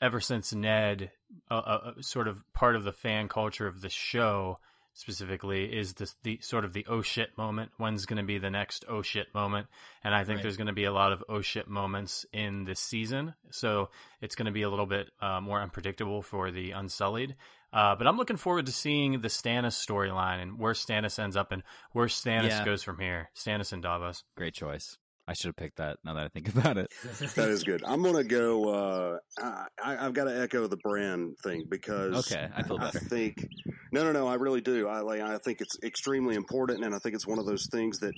[0.00, 1.10] ever since Ned,
[1.50, 4.58] uh, uh, sort of part of the fan culture of the show
[4.92, 7.70] specifically is this the sort of the oh shit moment.
[7.78, 9.66] When's going to be the next oh shit moment?
[10.04, 10.42] And I think Right.
[10.42, 13.34] there's going to be a lot of oh shit moments in this season.
[13.50, 17.36] So it's going to be a little bit uh, more unpredictable for the Unsullied.
[17.72, 21.52] Uh, but I'm looking forward to seeing the Stannis storyline and where Stannis ends up
[21.52, 22.64] and where Stannis Yeah.
[22.64, 23.30] goes from here.
[23.36, 24.24] Stannis and Davos.
[24.36, 24.98] Great choice.
[25.30, 26.90] I should have picked that now that I think about it.
[27.36, 27.84] That is good.
[27.86, 28.68] I'm gonna go.
[28.68, 32.98] Uh, I, I- I've got to echo the Bran thing because Okay, I feel better.
[32.98, 33.46] think
[33.92, 34.26] no, no, no.
[34.26, 34.88] I really do.
[34.88, 35.20] I like.
[35.20, 38.12] I think it's extremely important, and I think it's one of those things that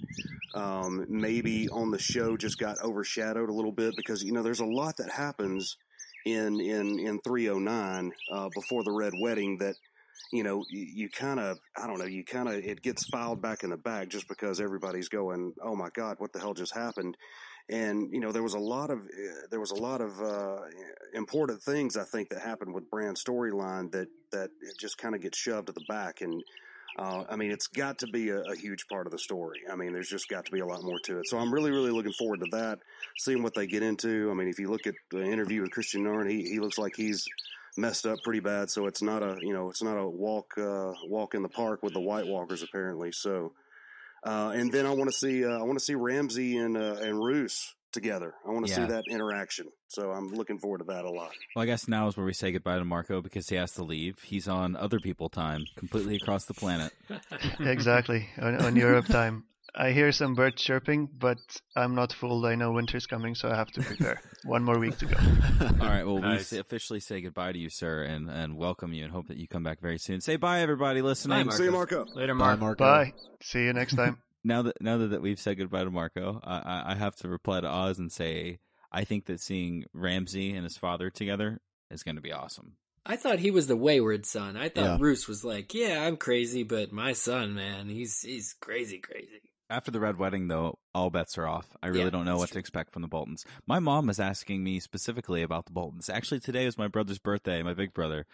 [0.55, 4.61] um, maybe on the show just got overshadowed a little bit because you know there's
[4.61, 5.77] a lot that happens
[6.25, 9.75] in in in 309 uh, before the red wedding that
[10.33, 13.65] you know you, kind of I don't know you kind of it gets filed back
[13.65, 17.17] in the back just because everybody's going oh my god what the hell just happened?
[17.69, 20.59] And you know there was a lot of uh, there was a lot of uh,
[21.15, 25.39] important things I think that happened with Bran's storyline that that just kind of gets
[25.39, 26.23] shoved to the back.
[26.23, 26.43] And
[26.99, 29.61] uh, I mean it's got to be a, a huge part of the story.
[29.71, 31.29] I mean there's just got to be a lot more to it.
[31.29, 32.81] So I'm really really looking forward to that
[33.19, 34.29] seeing what they get into.
[34.31, 36.95] I mean if you look at the interview with Kristian Nairn he he looks like
[36.97, 37.25] he's
[37.77, 40.93] messed up pretty bad so it's not a you know it's not a walk uh,
[41.07, 43.53] walk in the park with the White Walkers apparently so
[44.25, 46.97] uh, and then I want to see uh, I want to see Ramsay and uh,
[47.01, 48.35] and Roose together.
[48.47, 49.69] I want to see that interaction.
[49.89, 51.31] So I'm looking forward to that a lot.
[51.55, 53.85] Well, I guess now is where we say goodbye to Marco because he has to
[53.85, 54.19] leave.
[54.21, 56.93] He's on other people time, completely across the planet.
[57.61, 59.45] exactly on, on Europe time.
[59.75, 61.39] I hear some birds chirping, but
[61.75, 62.45] I'm not fooled.
[62.45, 64.21] I know winter's coming, so I have to prepare.
[64.45, 65.17] One more week to go.
[65.81, 66.05] All right.
[66.05, 66.53] Well, Nice.
[66.53, 69.49] we officially say goodbye to you, sir, and, and welcome you, and hope that you
[69.49, 70.21] come back very soon.
[70.21, 71.39] Say bye, everybody listening.
[71.39, 71.57] Bye, Marco.
[71.57, 72.05] See you, Marco.
[72.15, 72.85] Later, Bye, Marco.
[72.85, 73.13] Bye.
[73.43, 74.19] See you next time.
[74.45, 77.29] Now that now that, that we've said goodbye to Marco, I, I, I have to
[77.29, 78.59] reply to Oz and say
[78.91, 81.61] I think that seeing Ramsay and his father together
[81.93, 82.73] is going to be awesome.
[83.07, 84.57] I thought he was the wayward son.
[84.57, 84.97] I thought Yeah.
[84.97, 89.43] Bruce was like, yeah, I'm crazy, but my son, man, he's he's crazy, crazy.
[89.73, 91.67] After the red wedding, though, all bets are off.
[91.83, 92.55] I really Yeah, don't know what true.
[92.57, 93.47] to expect from the Boltons.
[93.67, 96.11] My mom is asking me specifically about the Boltons.
[96.11, 98.27] Actually, today is my brother's birthday, my big brother,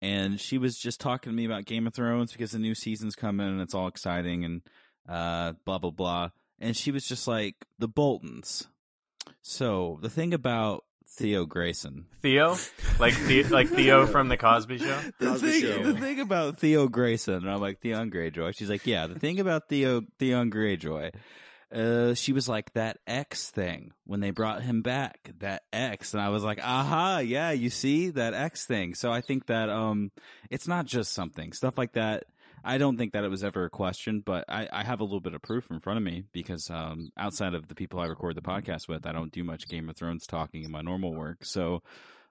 [0.00, 3.14] and she was just talking to me about Game of Thrones because the new season's
[3.14, 4.62] coming and it's all exciting and
[5.06, 6.30] uh, blah blah blah.
[6.58, 8.66] And she was just like the Boltons.
[9.42, 12.56] So the thing about Theo Grayson, Theo,
[12.98, 15.00] like the, like Theo from the Cosby Show.
[15.18, 15.82] the Cosby thing, Show.
[15.92, 18.56] the thing about Theo Grayson, and I'm like Theon Greyjoy.
[18.56, 21.12] She's like, yeah, the thing about Theo Theon Greyjoy.
[21.72, 26.22] Uh, she was like that X thing when they brought him back, that X, and
[26.22, 28.94] I was like, aha, yeah, you see that X thing.
[28.94, 30.12] So I think that um,
[30.48, 32.24] it's not just something stuff like that.
[32.66, 35.20] I don't think that it was ever a question, but I, I have a little
[35.20, 38.34] bit of proof in front of me because um, outside of the people I record
[38.34, 41.44] the podcast with, I don't do much Game of Thrones talking in my normal work.
[41.44, 41.84] So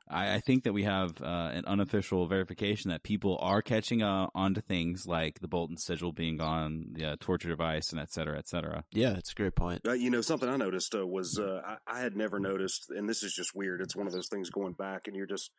[0.10, 4.28] I, I think that we have uh, an unofficial verification that people are catching uh,
[4.36, 8.38] onto things like the Bolton sigil being on the uh, torture device and et cetera,
[8.38, 8.84] et cetera.
[8.92, 9.88] Yeah, it's a great point.
[9.88, 13.08] Uh, you know, something I noticed uh, was uh, I, I had never noticed, and
[13.08, 13.80] this is just weird.
[13.80, 15.50] It's one of those things going back, and you're just,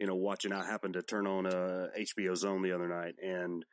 [0.00, 0.52] you know, watching.
[0.52, 3.64] I happened to turn on uh, HBO Zone the other night, and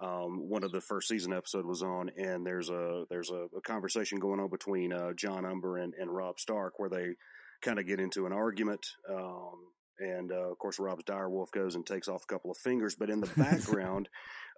[0.00, 3.60] um, one of the first season episode was on, and there's a there's a, a
[3.62, 7.16] conversation going on between uh, Jon Umber and, and Robb Stark where they
[7.62, 8.86] kind of get into an argument.
[9.08, 9.58] Um,
[9.98, 12.94] and uh, of course, Robb's direwolf goes and takes off a couple of fingers.
[12.94, 14.08] But in the background,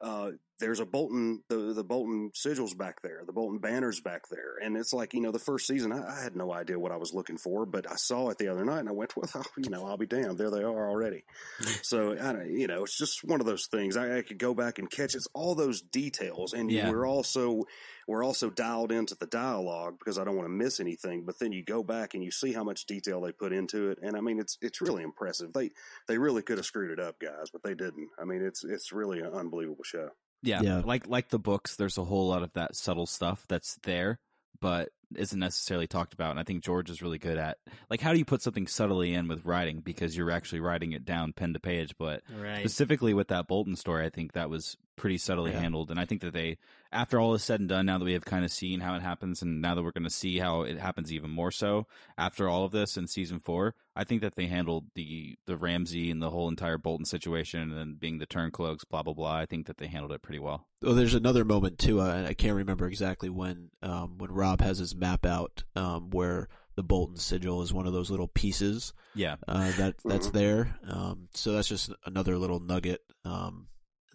[0.03, 4.57] uh, there's a Bolton, the, the Bolton sigils back there, the Bolton banners back there.
[4.62, 6.96] And it's like, you know, the first season, I, I had no idea what I
[6.96, 9.70] was looking for, but I saw it the other night and I went, well, you
[9.70, 10.38] know, I'll be damned.
[10.38, 11.25] There they are already.
[11.83, 13.96] so, I you know, it's just one of those things.
[13.96, 16.53] I, I could go back and catch it's all those details.
[16.53, 16.90] And Yeah.
[16.90, 17.64] we're also,
[18.07, 21.25] we're also dialed into the dialogue because I don't want to miss anything.
[21.25, 23.99] But then you go back and you see how much detail they put into it.
[24.03, 25.53] And I mean, it's, it's really impressive.
[25.53, 25.70] They,
[26.07, 28.09] they really could have screwed it up, guys, but they didn't.
[28.20, 30.11] I mean, it's, it's really an unbelievable show.
[30.42, 30.83] Yeah, Yeah.
[30.85, 34.18] like like the books, there's a whole lot of that subtle stuff that's there,
[34.61, 36.31] but isn't necessarily talked about.
[36.31, 37.59] And I think George is really good at
[37.90, 41.05] like how do you put something subtly in with writing because you're actually writing it
[41.05, 41.94] down pen to page.
[41.98, 42.61] But Right.
[42.61, 45.61] specifically with that Bolton story, I think that was pretty subtly Yeah.
[45.61, 45.90] handled.
[45.90, 46.59] And I think that they,
[46.92, 49.03] after all is said and done, now that we have kind of seen how it
[49.03, 51.87] happens, and now that we're going to see how it happens even more so
[52.18, 56.11] after all of this in season four, I think that they handled the the Ramsay
[56.11, 59.37] and the whole entire Bolton situation, and then being the turncloaks, blah blah blah.
[59.37, 60.66] I think that they handled it pretty well.
[60.83, 62.00] Oh, there's another moment too.
[62.00, 63.70] Uh, I can't remember exactly when.
[63.83, 67.92] Um, when Robb has his map out, um, where the Bolton sigil is one of
[67.92, 70.33] those little pieces Yeah, uh, that that's Mhm.
[70.33, 70.79] there.
[70.88, 73.68] Um, so that's just another little nugget, um,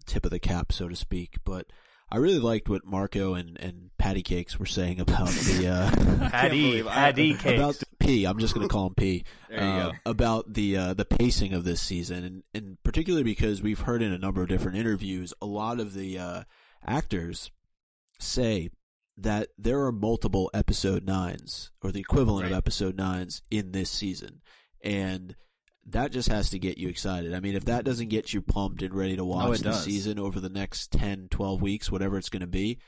[0.06, 1.38] tip of the cap, so to speak.
[1.44, 1.68] But
[2.12, 6.82] I really liked what Marco and, and Patty Cakes were saying about the uh, Paddy,
[6.84, 7.46] believe I- cakes.
[7.46, 8.26] about the P.
[8.26, 9.24] I'm just going to call him P.
[9.50, 9.98] There you uh, go.
[10.06, 14.14] About the uh, the pacing of this season, and, and particularly because we've heard in
[14.14, 16.44] a number of different interviews, a lot of the uh,
[16.86, 17.52] actors
[18.20, 18.70] say
[19.18, 22.52] that there are multiple episode nines or the equivalent Right.
[22.52, 24.42] of episode nines in this season,
[24.84, 25.36] and
[25.88, 27.34] that just has to get you excited.
[27.34, 30.20] I mean, if that doesn't get you pumped and ready to watch it the season
[30.20, 32.80] over the next 10, 12 weeks, whatever it's going to be,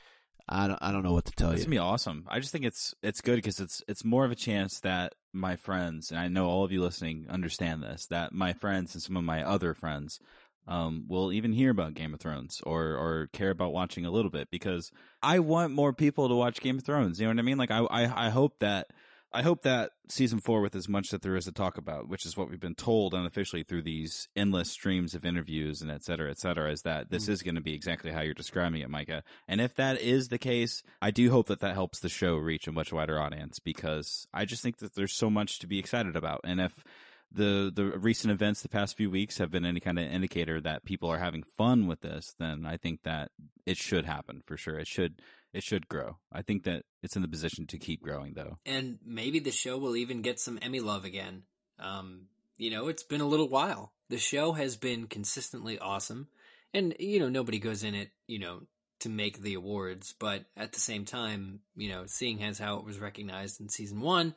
[0.48, 1.58] I don't, I don't know what to tell It's you.
[1.58, 2.24] It's gonna be awesome.
[2.28, 5.56] I just think it's it's good because it's it's more of a chance that my
[5.56, 9.16] friends and I know all of you listening understand this that my friends and some
[9.18, 10.18] of my other friends
[10.66, 14.30] um, will even hear about Game of Thrones or or care about watching a little
[14.30, 14.90] bit because
[15.22, 17.20] I want more people to watch Game of Thrones.
[17.20, 17.58] You know what I mean?
[17.58, 18.86] Like I I, I hope that.
[19.30, 22.24] I hope that season four, with as much that there is to talk about, which
[22.24, 26.30] is what we've been told unofficially through these endless streams of interviews and et cetera,
[26.30, 27.30] et cetera, is that this mm.
[27.30, 29.22] is going to be exactly how you're describing it, Micah.
[29.46, 32.66] And if that is the case, I do hope that that helps the show reach
[32.66, 36.16] a much wider audience because I just think that there's so much to be excited
[36.16, 36.40] about.
[36.44, 36.82] And if
[37.30, 40.86] the the recent events the past few weeks have been any kind of indicator that
[40.86, 43.30] people are having fun with this, then I think that
[43.66, 44.78] it should happen for sure.
[44.78, 45.20] It should
[45.52, 46.18] it should grow.
[46.32, 48.58] I think that it's in the position to keep growing though.
[48.66, 51.44] and maybe the show will even get some Emmy love again.
[51.78, 53.92] Um, you know, it's been a little while.
[54.10, 56.28] The show has been consistently awesome,
[56.74, 58.62] and you know, nobody goes in it, you know,
[59.00, 60.14] to make the awards.
[60.18, 64.00] But at the same time, you know, seeing as how it was recognized in season
[64.00, 64.34] one,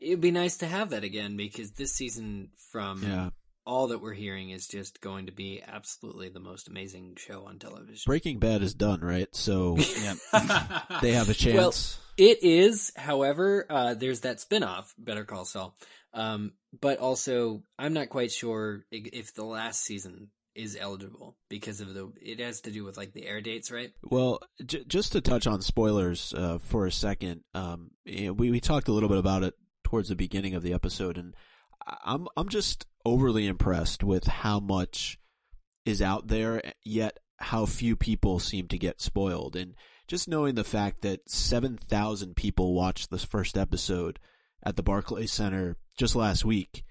[0.00, 3.30] it'd be nice to have that again because this season, from yeah.
[3.66, 7.58] All that we're hearing, is just going to be absolutely the most amazing show on
[7.58, 8.02] television.
[8.06, 9.28] Breaking Bad is done, right?
[9.32, 10.14] So Yeah.
[11.02, 11.56] they have a chance.
[11.56, 11.74] Well,
[12.16, 15.76] It is, however, uh, there's that spin-off, Better Call Saul.
[16.12, 21.94] Um, but also, I'm not quite sure if the last season is eligible because of
[21.94, 22.12] the.
[22.20, 23.92] It has to do with like the air dates, right?
[24.02, 28.88] Well, j- just to touch on spoilers uh, for a second, um, we we talked
[28.88, 31.38] a little bit about it towards the beginning of the episode, and I-
[31.86, 35.18] I'm I'm just overly impressed with how much
[35.84, 39.74] is out there, yet how few people seem to get spoiled, and
[40.06, 44.18] just knowing the fact that seven thousand people watched this first episode
[44.62, 46.84] at the Barclays Center just last week.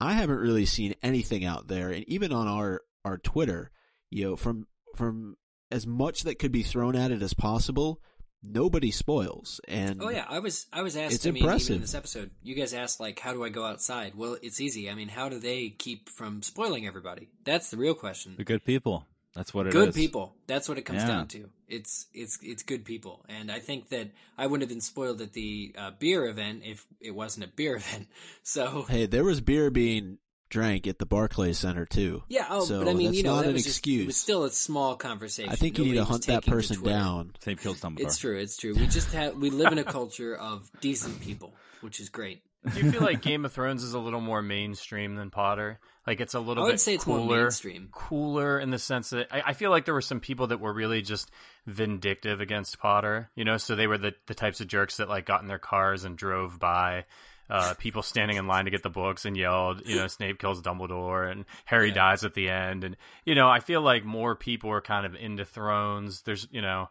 [0.00, 3.70] I haven't really seen anything out there, and even on our our Twitter,
[4.10, 5.36] you know, from from
[5.70, 8.00] as much that could be thrown at it as possible,
[8.42, 9.60] nobody spoils.
[9.68, 11.14] And Oh yeah, I was I was asked.
[11.14, 11.74] It's I mean, even impressive.
[11.76, 14.14] in this episode, you guys asked like, how do I go outside?
[14.14, 14.90] Well, it's easy.
[14.90, 17.28] I mean, how do they keep from spoiling everybody?
[17.44, 18.34] That's the real question.
[18.36, 19.06] They're good people.
[19.34, 19.74] That's what it is.
[19.74, 20.34] good people.
[20.46, 21.08] That's what it comes Yeah.
[21.08, 21.48] down to.
[21.68, 25.32] It's it's it's good people, and I think that I wouldn't have been spoiled at
[25.34, 28.08] the uh, beer event if it wasn't a beer event.
[28.42, 30.18] So hey, there was beer being
[30.48, 32.22] drank at the Barclays Center too.
[32.28, 34.06] yeah, oh, So but I mean, that's you know, not an was just, it excuse.
[34.06, 35.50] was still a small conversation.
[35.52, 37.32] I think you need to hunt that person down.
[37.40, 38.00] Snape kills Dumbledore.
[38.00, 38.38] It's true.
[38.38, 38.74] It's true.
[38.74, 42.42] We just have we live in a culture of decent people, which is great.
[42.74, 45.78] Do you feel like Game of Thrones is a little more mainstream than Potter?
[46.06, 47.88] Like it's a little I would bit say it's more cooler, mainstream.
[47.92, 50.72] cooler in the sense that I, I feel like there were some people that were
[50.72, 51.30] really just
[51.66, 53.30] vindictive against Potter.
[53.36, 55.58] You know, so they were the the types of jerks that like got in their
[55.58, 57.04] cars and drove by.
[57.50, 60.60] Uh, people standing in line to get the books and yelled, you know, Snape kills
[60.60, 61.94] Dumbledore and Harry Yeah.
[61.94, 62.84] dies at the end.
[62.84, 66.22] And, you know, I feel like more people are kind of into Thrones.
[66.22, 66.88] There's, you know,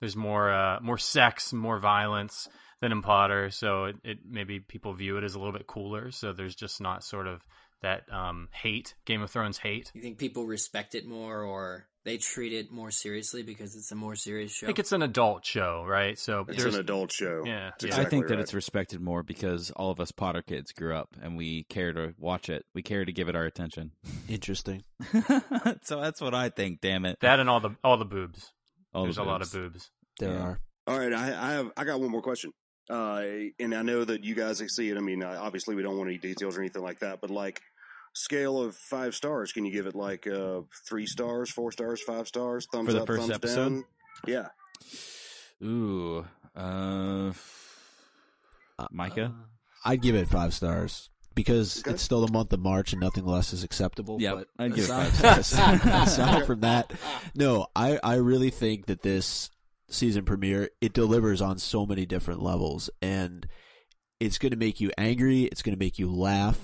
[0.00, 2.48] there's more, uh, more sex, more violence
[2.80, 3.50] than in Potter.
[3.50, 6.10] So it, it maybe people view it as a little bit cooler.
[6.10, 7.44] So there's just not sort of
[7.82, 9.92] that um, hate, Game of Thrones hate.
[9.94, 13.94] You think people respect it more, or they treat it more seriously because it's a
[13.94, 14.66] more serious show?
[14.66, 16.18] I think it's an adult show, right?
[16.18, 17.42] So It's there's an adult show.
[17.44, 17.70] Yeah.
[17.74, 17.88] It's Yeah.
[17.88, 18.40] I exactly think that right.
[18.42, 22.14] it's respected more because all of us Potter kids grew up and we care to
[22.18, 22.64] watch it.
[22.74, 23.92] We care to give it our attention.
[24.28, 24.84] Interesting.
[25.82, 26.80] so that's what I think.
[26.80, 27.18] Damn it!
[27.20, 28.52] that and all the all the boobs.
[28.94, 29.90] All the there's a lot of boobs.
[30.18, 30.40] There Yeah.
[30.42, 30.60] are.
[30.86, 32.50] All right, I, I have I got one more question,
[32.88, 33.22] uh,
[33.60, 34.96] and I know that you guys see it.
[34.96, 37.60] I mean, uh, obviously we don't want any details or anything like that, but like
[38.12, 42.26] scale of five stars, can you give it like uh, three stars, four stars, five
[42.28, 43.68] stars, thumbs For the up, first thumbs episode?
[43.70, 43.84] down?
[44.26, 44.48] Yeah,
[45.62, 46.24] Ooh,
[46.56, 47.32] uh,
[48.78, 49.34] Uh, Micah.
[49.84, 51.92] I'd give it five stars because Okay.
[51.92, 54.16] it's still the month of March and nothing less is acceptable.
[54.20, 55.80] Yeah, but I'd give it aside, five stars.
[55.84, 56.92] aside from that,
[57.34, 59.50] no, I, I really think that this
[59.88, 63.46] season premiere it delivers on so many different levels, and
[64.18, 65.44] it's going to make you angry.
[65.44, 66.58] It's going to make you laugh.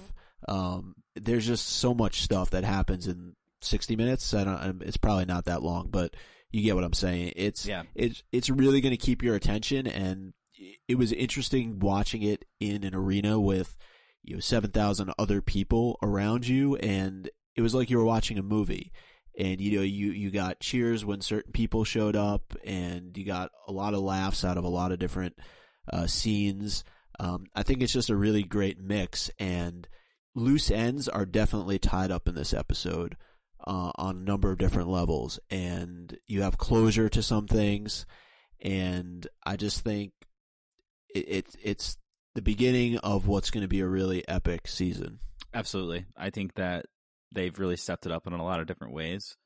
[0.48, 4.32] Um, there's just so much stuff that happens in 60 minutes.
[4.34, 4.82] I don't.
[4.82, 6.14] It's probably not that long, but
[6.50, 7.32] you get what I'm saying.
[7.36, 7.82] It's Yeah.
[7.94, 10.32] it's it's really going to keep your attention, and
[10.88, 13.76] it was interesting watching it in an arena with
[14.22, 18.42] you know 7,000 other people around you, and it was like you were watching a
[18.42, 18.92] movie.
[19.38, 23.50] And you know, you you got cheers when certain people showed up, and you got
[23.68, 25.36] a lot of laughs out of a lot of different
[25.92, 26.84] uh, scenes.
[27.20, 29.86] Um, I think it's just a really great mix, and
[30.36, 33.16] loose ends are definitely tied up in this episode
[33.66, 38.06] uh, on a number of different levels, and you have closure to some things,
[38.60, 40.12] and I just think
[41.14, 41.96] it, it it's
[42.34, 45.18] the beginning of what's going to be a really epic season.
[45.54, 46.04] Absolutely.
[46.16, 46.84] I think that
[47.32, 49.36] they've really stepped it up in a lot of different ways.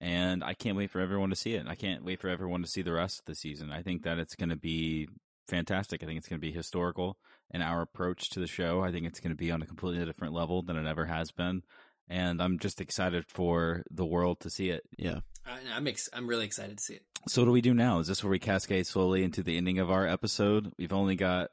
[0.00, 1.66] And I can't wait for everyone to see it.
[1.66, 3.70] I can't wait for everyone to see the rest of the season.
[3.70, 5.08] I think that it's going to be
[5.48, 6.02] fantastic.
[6.02, 7.16] I think it's going to be historical
[7.50, 8.82] in our approach to the show.
[8.82, 11.30] I think it's going to be on a completely different level than it ever has
[11.30, 11.62] been.
[12.08, 14.84] And I'm just excited for the world to see it.
[14.98, 15.20] Yeah.
[15.46, 17.02] I, I'm ex- I'm really excited to see it.
[17.28, 18.00] So what do we do now?
[18.00, 20.72] Is this where we cascade slowly into the ending of our episode?
[20.78, 21.50] We've only got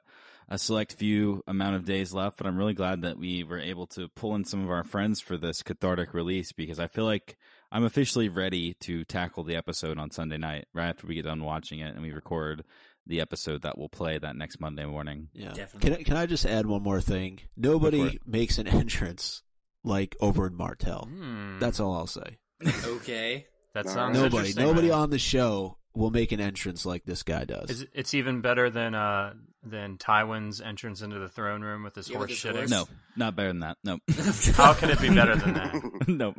[0.50, 3.88] a select few amount of days left, but I'm really glad that we were able
[3.88, 7.38] to pull in some of our friends for this cathartic release because I feel like
[7.72, 11.46] I'm officially ready to tackle the episode on Sunday night, right after we get done
[11.46, 12.66] watching it and we record
[13.08, 15.30] the episode that will play that next Monday morning.
[15.34, 15.54] Yeah.
[15.54, 15.80] Definitely.
[15.90, 17.40] Can I, can I just add one more thing?
[17.58, 19.42] Nobody makes an entrance
[19.84, 21.06] like Oberyn Martell.
[21.12, 21.60] Hmm.
[21.60, 22.38] That's all I'll say.
[22.86, 23.48] Okay.
[23.74, 24.24] that All sounds right.
[24.24, 24.64] Nobody, interesting.
[24.66, 27.70] nobody on the show will make an entrance like this guy does.
[27.70, 29.34] Is it- it's even better than uh
[29.64, 32.58] than Tywin's entrance into the throne room with his Yeah, with horse his shitting.
[32.58, 32.70] horse.
[32.72, 33.78] No, not better than that.
[33.84, 34.00] No,
[34.56, 35.74] How can it be better than that?
[36.08, 36.34] no.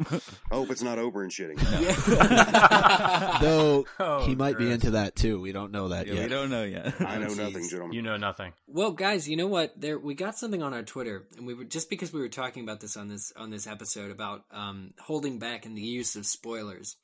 [0.51, 1.57] I hope it's not Oberyn shitting.
[3.41, 4.75] Though Oh, he might be gross.
[4.75, 5.41] into that too.
[5.41, 6.23] We don't know that Yeah, yet.
[6.25, 6.95] we don't know yet.
[7.01, 7.93] I know nothing, gentlemen.
[7.93, 8.53] You know nothing.
[8.67, 9.81] Well, guys, you know what?
[9.81, 12.65] There we got something on our Twitter, and we were just because we were talking
[12.65, 16.27] about this on this on this episode about um, holding back in the use of
[16.27, 16.97] spoilers.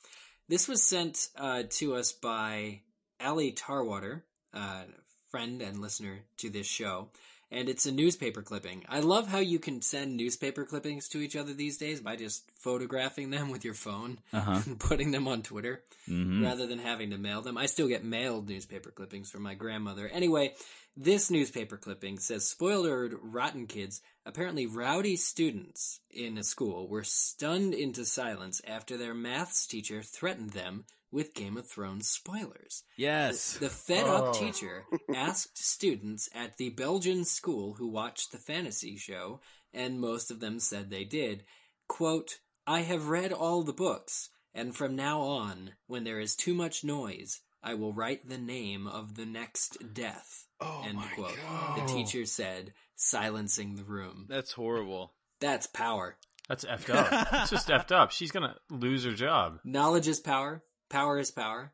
[0.49, 2.81] This was sent uh, to us by
[3.21, 4.23] Ali Tarwater,
[4.55, 4.85] uh,
[5.31, 7.09] friend and listener to this show,
[7.51, 8.85] and it's a newspaper clipping.
[8.89, 12.51] I love how you can send newspaper clippings to each other these days by just
[12.55, 14.63] photographing them with your phone Uh huh.
[14.67, 17.59] and putting them on Twitter hmm rather than having to mail them.
[17.59, 20.09] I still get mailed newspaper clippings from my grandmother.
[20.09, 20.55] Anyway,
[21.01, 24.01] this newspaper clipping says spoiled rotten kids.
[24.27, 30.51] Apparently, rowdy students in a school were stunned into silence after their maths teacher threatened
[30.51, 32.83] them with Game of Thrones spoilers.
[32.97, 33.57] Yes.
[33.59, 34.33] The fed up Oh.
[34.33, 34.85] teacher
[35.15, 39.41] asked students at the Belgian school who watched the fantasy show,
[39.73, 41.45] and most of them said they did,
[41.87, 46.55] quote, I have read all the books, and from now on, when there is too
[46.55, 50.48] much noise, I will write the name of the next death.
[50.61, 51.37] Oh End my quote.
[51.49, 51.81] God.
[51.89, 54.27] The teacher said, silencing the room.
[54.29, 55.13] That's horrible.
[55.41, 56.17] That's power.
[56.49, 57.29] That's effed up.
[57.33, 58.11] It's just effed up.
[58.11, 59.61] She's gonna lose her job.
[59.65, 60.63] Knowledge is power.
[60.89, 61.73] Power is power.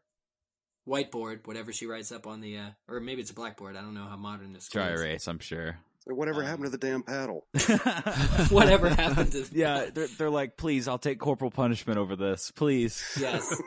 [0.86, 3.74] Whiteboard, whatever she writes up on the, uh, or maybe it's a blackboard.
[3.76, 5.00] I don't know how modern this school Dry is.
[5.00, 5.78] erase, I'm sure.
[6.00, 7.46] So whatever happened to the damn paddle?
[8.50, 13.02] Whatever happened to yeah, they're, they're like, please, I'll take corporal punishment over this, please.
[13.18, 13.58] Yes,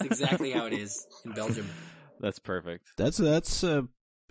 [0.00, 1.68] exactly how it is in Belgium.
[2.20, 2.86] That's perfect.
[2.96, 3.88] That's that's a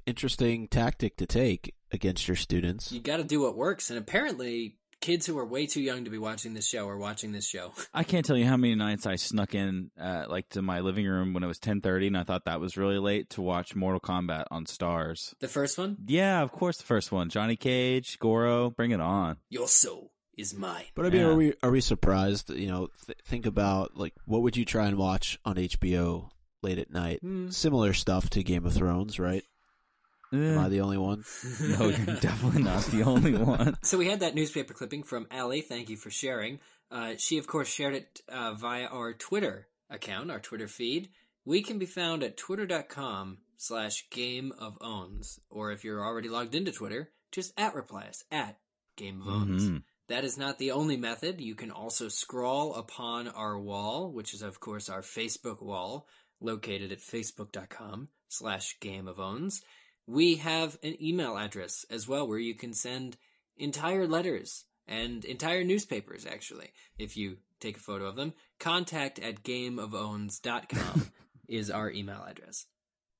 [0.09, 2.91] interesting tactic to take against your students.
[2.91, 6.09] You got to do what works, and apparently, kids who are way too young to
[6.09, 7.71] be watching this show are watching this show.
[7.93, 11.05] I can't tell you how many nights I snuck in, uh, like to my living
[11.07, 14.01] room when it was 10:30, and I thought that was really late to watch Mortal
[14.01, 15.33] Kombat on Starz.
[15.39, 19.37] The first one, Yeah, of course, the first one, Johnny Cage, Goro, bring it on.
[19.49, 20.85] your soul is mine.
[20.95, 21.27] But I mean, Yeah.
[21.27, 22.49] are we are we surprised?
[22.49, 26.29] You know, th- think about like what would you try and watch on HBO
[26.61, 27.19] late at night?
[27.21, 27.49] Hmm.
[27.49, 29.43] Similar stuff to Game of Thrones, right?
[30.31, 31.23] Am I the only one?
[31.61, 33.77] no, you're definitely not the only one.
[33.83, 35.61] So we had that newspaper clipping from Allie.
[35.61, 36.59] Thank you for sharing.
[36.91, 41.09] Uh, she, of course, shared it uh, via our Twitter account, our Twitter feed.
[41.45, 45.39] We can be found at twitter.com slash game of owns.
[45.49, 48.57] Or if you're already logged into Twitter, just at reply us at
[48.97, 49.63] game of owns.
[49.69, 49.83] Mhm.
[50.09, 51.39] That is not the only method.
[51.39, 56.07] You can also scroll upon our wall, which is, of course, our Facebook wall,
[56.41, 59.61] located at facebook.com slash game of owns.
[60.09, 63.15] We have an email address as well where you can send
[63.57, 68.33] entire letters and entire newspapers, actually, if you take a photo of them.
[68.59, 71.11] Contact at gameofowns.com
[71.47, 72.65] is our email address.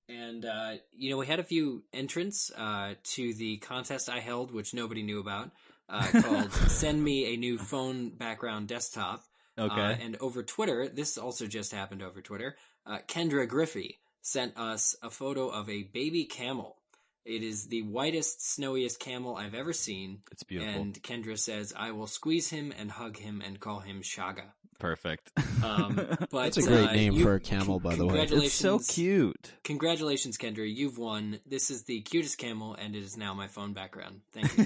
[0.08, 4.52] And, uh, you know, we had a few entrants uh, to the contest I held,
[4.52, 5.52] which nobody knew about,
[5.88, 9.24] uh, called Send Me a New Phone Background Desktop.
[9.60, 9.80] Okay.
[9.80, 12.56] Uh, and over Twitter, this also just happened over Twitter,
[12.88, 16.78] uh, Kendra Griffey sent us a photo of a baby camel.
[17.26, 20.20] It is the whitest, snowiest camel I've ever seen.
[20.32, 20.82] It's beautiful.
[20.82, 24.46] And Kendra says, I will squeeze him and hug him and call him Shaga.
[24.80, 25.32] Perfect.
[25.62, 25.96] Um,
[26.32, 28.22] but That's a great uh, name you- for a camel, by the way.
[28.22, 29.52] it's so cute.
[29.64, 30.74] Congratulations, Kendra.
[30.74, 31.40] You've won.
[31.46, 34.22] This is the cutest camel, and it is now my phone background.
[34.32, 34.66] Thank you.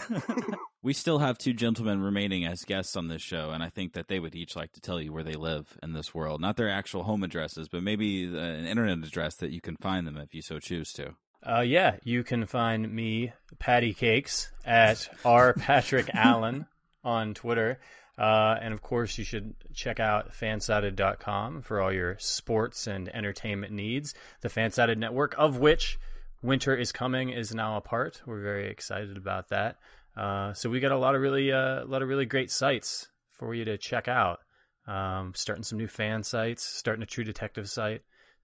[0.84, 4.10] We still have two gentlemen remaining as guests on this show, and I think that
[4.10, 6.42] they would each like to tell you where they live in this world.
[6.42, 10.06] Not their actual home addresses, but maybe uh, an internet address that you can find
[10.06, 11.16] them if you so choose to.
[11.46, 16.66] Uh, yeah, you can find me, Patty Cakes, at R Patrick Allen
[17.04, 17.80] on Twitter.
[18.18, 23.74] Uh, and of course, you should check out fansided.com for all your sports and entertainment
[23.74, 24.14] needs.
[24.42, 25.98] The Fansided Network, of which
[26.42, 28.22] Winter is Coming is now a part.
[28.26, 29.78] We're very excited about that.
[30.16, 33.08] Uh, so we got a lot of really, uh, a lot of really great sites
[33.32, 34.40] for you to check out.
[34.86, 38.02] Um, starting some new fan sites, starting a True Detective site,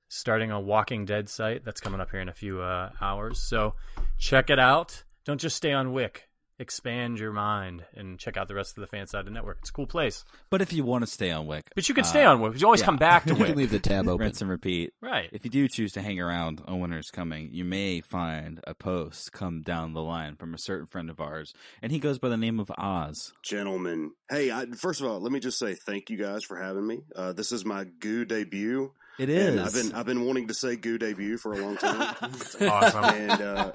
[0.10, 3.42] starting a Walking Dead site that's coming up here in a few uh, hours.
[3.42, 3.76] So
[4.18, 5.04] check it out.
[5.26, 6.26] Don't just stay on Wick.
[6.62, 9.60] Expand your mind and check out the rest of the Fansided Network.
[9.62, 10.26] It's a cool place.
[10.50, 12.60] But if you want to stay on Wick, But you can uh, stay on Wick.
[12.60, 12.86] You always yeah.
[12.88, 14.26] come back to You can leave the tab open.
[14.26, 14.92] rinse and repeat.
[15.00, 15.30] right.
[15.32, 19.32] If you do choose to hang around on Winter's Coming, you may find a post
[19.32, 22.36] come down the line from a certain friend of ours, and he goes by the
[22.36, 23.32] name of Oz.
[23.42, 26.86] Gentlemen, hey, I, first of all, let me just say thank you guys for having
[26.86, 27.04] me.
[27.16, 28.92] Uh, this is my goo debut.
[29.20, 29.60] It And.
[29.60, 32.16] I've been I've been wanting to say goo debut for a long time.
[32.62, 33.04] Awesome.
[33.04, 33.72] and uh,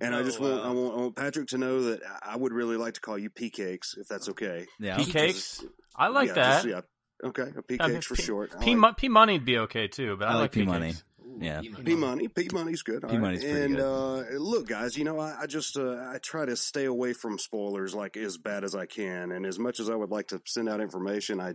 [0.00, 0.62] and I Oh, just want, wow.
[0.62, 3.30] I want I want Patrick to know that I would really like to call you
[3.30, 4.66] P cakes if that's okay.
[4.78, 4.96] yeah.
[4.96, 5.64] P cakes.
[5.96, 6.52] I like Yeah, that.
[6.62, 6.80] just- yeah.
[7.24, 8.52] Okay, P I mean, cakes for P- short.
[8.58, 10.90] I P, like- P money'd be okay too, but I, I like P P money.
[11.24, 11.60] Ooh, Yeah.
[11.60, 12.28] P-Money.
[12.28, 13.08] P money's good.
[13.08, 14.34] P-money's pretty and good.
[14.34, 17.38] uh, look, guys, you know, I, I just uh, I try to stay away from
[17.38, 20.42] spoilers like as bad as I can, and as much as I would like to
[20.46, 21.54] send out information, I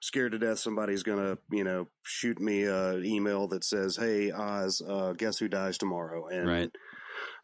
[0.00, 4.82] scared to death somebody's gonna you know shoot me an email that says, "Hey, Oz,
[4.86, 6.70] uh, guess who dies tomorrow?" And Right.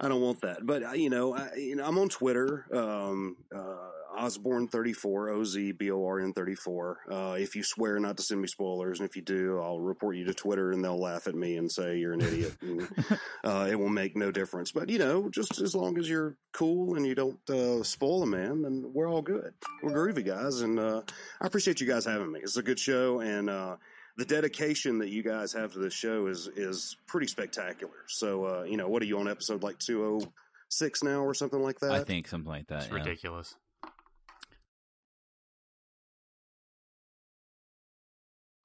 [0.00, 3.36] I don't want that, but uh, you know, I, you know, I'm on Twitter, um,
[3.54, 6.98] uh, Osborne thirty four, O Z B O R N thirty four.
[7.10, 10.16] Uh, if you swear not to send me spoilers, and if you do, I'll report
[10.16, 12.54] you to Twitter, and they'll laugh at me and say you're an idiot.
[12.62, 12.88] and,
[13.44, 14.72] uh, it will make no difference.
[14.72, 18.26] But you know, just as long as you're cool and you don't uh, spoil a
[18.26, 19.54] man, then we're all good.
[19.82, 21.02] We're groovy guys, and uh,
[21.40, 22.40] I appreciate you guys having me.
[22.42, 23.76] It's a good show, and uh,
[24.16, 28.04] the dedication that you guys have to this show is is pretty spectacular.
[28.08, 30.32] So, uh, you know, what are you on episode like two oh
[30.68, 31.92] six now or something like that?
[31.92, 32.84] I think something like that.
[32.84, 32.94] It's yeah.
[32.94, 33.54] ridiculous.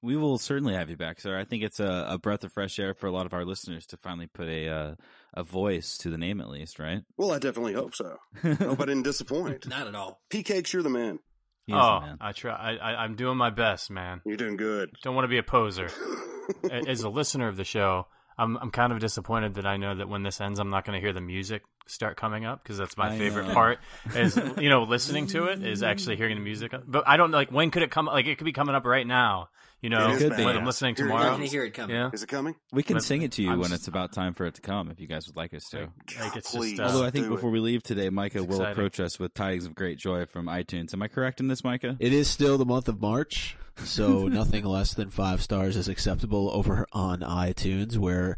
[0.02, 1.38] We will certainly have you back, sir.
[1.38, 3.86] I think it's a, a breath of fresh air for a lot of our listeners
[3.86, 4.94] to finally put a uh,
[5.34, 7.02] a voice to the name, at least, right?
[7.16, 8.16] Well, I definitely hope so.
[8.42, 9.68] Hope I didn't disappoint.
[9.68, 10.20] Not at all.
[10.28, 11.20] P cakes, you're the man.
[11.66, 12.18] He is the oh, man.
[12.20, 12.52] I try.
[12.52, 14.20] I, I, I'm doing my best, man.
[14.26, 14.90] You're doing good.
[15.04, 15.88] Don't want to be a poser.
[16.70, 20.08] As a listener of the show, I'm I'm kind of disappointed that I know that
[20.08, 22.96] when this ends, I'm not going to hear the music start coming up because that's
[22.96, 23.54] my I favorite know.
[23.54, 23.78] part.
[24.14, 26.72] Is you know listening to it is actually hearing the music.
[26.86, 28.06] But I don't like when could it come?
[28.06, 29.48] Like it could be coming up right now.
[29.80, 30.44] You know, It is Could be.
[30.44, 30.58] when badass.
[30.60, 31.36] I'm listening Here it You're tomorrow.
[31.36, 31.96] going to hear it coming.
[31.96, 32.54] Yeah, Is it coming?
[32.72, 34.54] We can But sing it to you I'm when just- it's about time for it
[34.54, 35.88] to come, if you guys would like us to.
[36.20, 36.76] like it's Please.
[36.78, 36.80] just.
[36.80, 37.34] Uh, Although I think do it.
[37.34, 38.72] before we leave today, Micah It's will exciting.
[38.74, 40.94] approach us with tidings of great joy from iTunes.
[40.94, 41.96] Am I correct in this, Micah?
[41.98, 46.50] It is still the month of March, so nothing less than five stars is acceptable
[46.52, 48.36] over on iTunes, where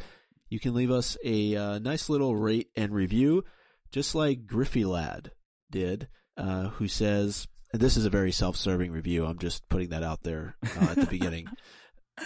[0.48, 3.44] you can leave us a uh, nice little rate and review,
[3.90, 5.32] just like Griffey Lad
[5.70, 9.24] did, uh, who says, and this is a very self-serving review.
[9.24, 11.46] I'm just putting that out there uh, at the beginning.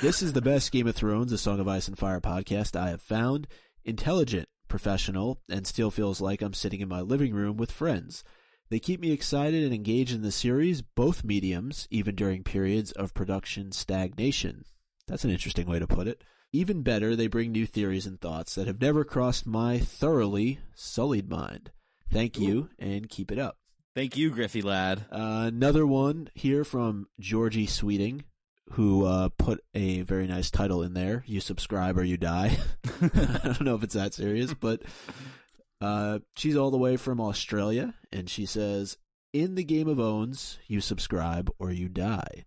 [0.02, 2.90] This is the best Game of Thrones, A Song of Ice and Fire podcast I
[2.90, 3.48] have found.
[3.86, 8.22] Intelligent, professional, and still feels like I'm sitting in my living room with friends.
[8.70, 13.14] They keep me excited and engaged in the series, both mediums, even during periods of
[13.14, 14.64] production stagnation.
[15.06, 16.22] That's an interesting way to put it.
[16.52, 21.30] Even better, they bring new theories and thoughts that have never crossed my thoroughly sullied
[21.30, 21.70] mind.
[22.10, 23.56] Thank you, and keep it up.
[23.94, 25.06] Thank you, Griffey lad.
[25.10, 28.24] Uh, another one here from Georgie Sweeting,
[28.72, 31.24] who uh, put a very nice title in there.
[31.26, 32.58] You subscribe or you die.
[33.02, 34.82] I don't know if it's that serious, but
[35.81, 38.97] uh, she's all the way from Australia, and she says,
[39.33, 42.45] "In the game of owns, you subscribe or you die."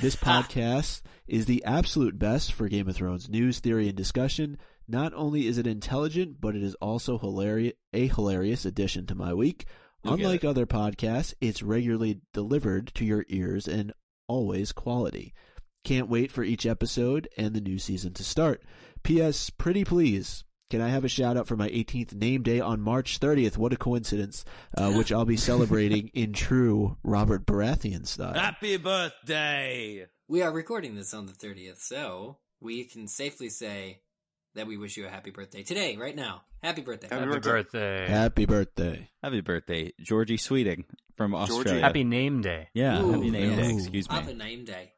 [0.00, 4.58] This podcast is the absolute best for Game of Thrones news, theory, and discussion.
[4.88, 9.32] Not only is it intelligent, but it is also hilarious, a hilarious addition to my
[9.32, 9.66] week.
[10.02, 13.92] You'll Unlike other podcasts, it's regularly delivered to your ears and
[14.26, 15.32] always quality.
[15.84, 18.62] Can't wait for each episode and the new season to start.
[19.02, 19.50] P.S.
[19.50, 20.44] Pretty please.
[20.72, 23.58] Can I have a shout out for my 18th name day on March 30th?
[23.58, 24.42] What a coincidence,
[24.74, 28.32] uh, which I'll be celebrating in true Robert Baratheon style.
[28.32, 30.06] Happy birthday!
[30.28, 34.00] We are recording this on the 30th, so we can safely say
[34.54, 36.40] that we wish you a happy birthday today, right now.
[36.62, 37.08] Happy birthday.
[37.10, 38.06] Happy Happy birthday.
[38.06, 39.10] Happy birthday.
[39.22, 40.86] Happy birthday, Georgie Sweeting
[41.18, 41.52] from Georgie.
[41.52, 41.82] Australia.
[41.82, 42.68] Happy name day.
[42.72, 43.74] yeah, Ooh, happy name day.
[43.74, 44.34] Excuse Have a me.
[44.36, 44.94] name day,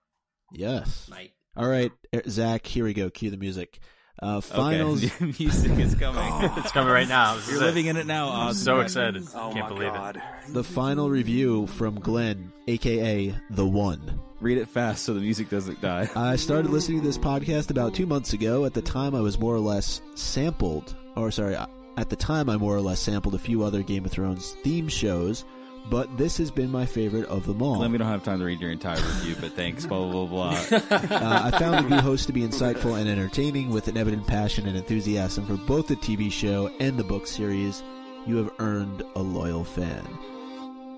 [0.52, 1.08] Yes.
[1.10, 1.32] mate.
[1.56, 3.10] All right, er, Zach, here we go.
[3.10, 3.80] Cue the music.
[4.22, 5.04] Uh, finals.
[5.20, 6.50] Okay, music is coming.
[6.58, 7.34] It's coming right now.
[7.36, 7.66] This You're it.
[7.66, 8.28] living in it now.
[8.30, 8.62] I'm Oz.
[8.62, 9.24] so excited.
[9.34, 10.22] Oh Can't my believe god.
[10.48, 14.20] The final review from Glenn, aka The One.
[14.40, 16.08] Read it fast so the music doesn't die.
[16.16, 18.64] I started listening to this podcast about two months ago.
[18.64, 21.56] At the time, I was more or less sampled, or sorry,
[21.96, 24.88] at the time, I more or less sampled a few other Game of Thrones theme
[24.88, 25.44] shows,
[25.90, 27.76] but this has been my favorite of them all.
[27.76, 29.86] Glenn, we don't have time to read your entire review, but thanks.
[29.86, 30.66] Blah blah blah.
[30.68, 30.78] blah.
[30.90, 34.66] Uh, I found the new host to be insightful and entertaining with an evident passion
[34.66, 37.82] and enthusiasm for both the TV show and the book series.
[38.26, 40.06] You have earned a loyal fan.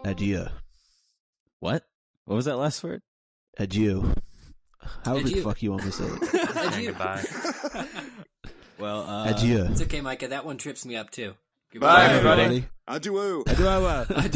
[0.05, 0.47] Adieu.
[1.61, 1.83] what?
[2.25, 3.03] What was that last word?
[3.59, 4.13] Adieu.
[5.05, 5.43] However the Adieu.
[5.43, 6.35] fuck you want me to say it.
[6.57, 6.87] And Adieu.
[6.89, 7.25] goodbye.
[8.79, 9.65] Well, uh, Adieu.
[9.71, 10.29] It's okay, Micah.
[10.29, 11.31] That one trips me up too.
[11.31, 11.35] Bye,
[11.73, 12.67] Goodbye, everybody.
[12.89, 13.43] Adieu.
[13.49, 14.07] Adieu.
[14.15, 14.29] I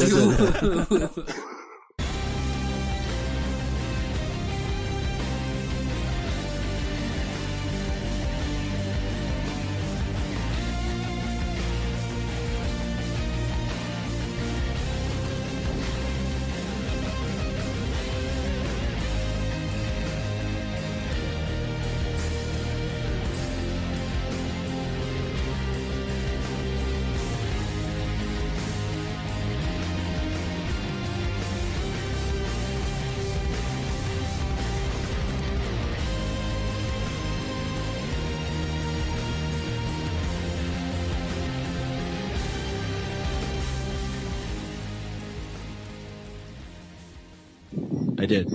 [48.30, 48.48] did.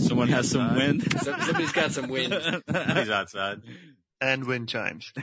[0.00, 1.02] Someone has some wind.
[1.22, 2.32] Some- Somebody's got some wind.
[2.66, 3.60] He's outside.
[4.20, 5.12] And wind chimes.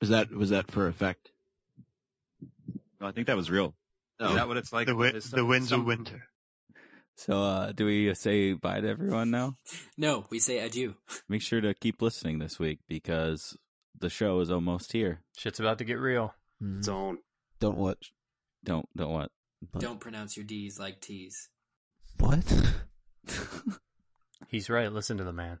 [0.00, 1.30] Was that was that for effect?
[3.00, 3.74] I think that was real.
[4.20, 4.86] Is that what it's like?
[4.86, 6.28] the, wi- Is the winds some- of winter.
[7.18, 9.54] So, uh, do we say bye to everyone now?
[9.96, 10.96] No, we say adieu.
[11.30, 13.56] Make sure to keep listening this week because
[13.98, 15.22] the show is almost here.
[15.38, 16.34] Shit's about to get real.
[16.62, 16.78] Mhm.
[16.80, 17.16] It's on.
[17.58, 17.96] Don't what?
[18.66, 19.30] Don't don't what?
[19.70, 19.80] What?
[19.80, 21.48] Don't pronounce your D's like T's.
[22.18, 22.44] What?
[24.48, 24.92] He's right.
[24.92, 25.60] Listen to the man.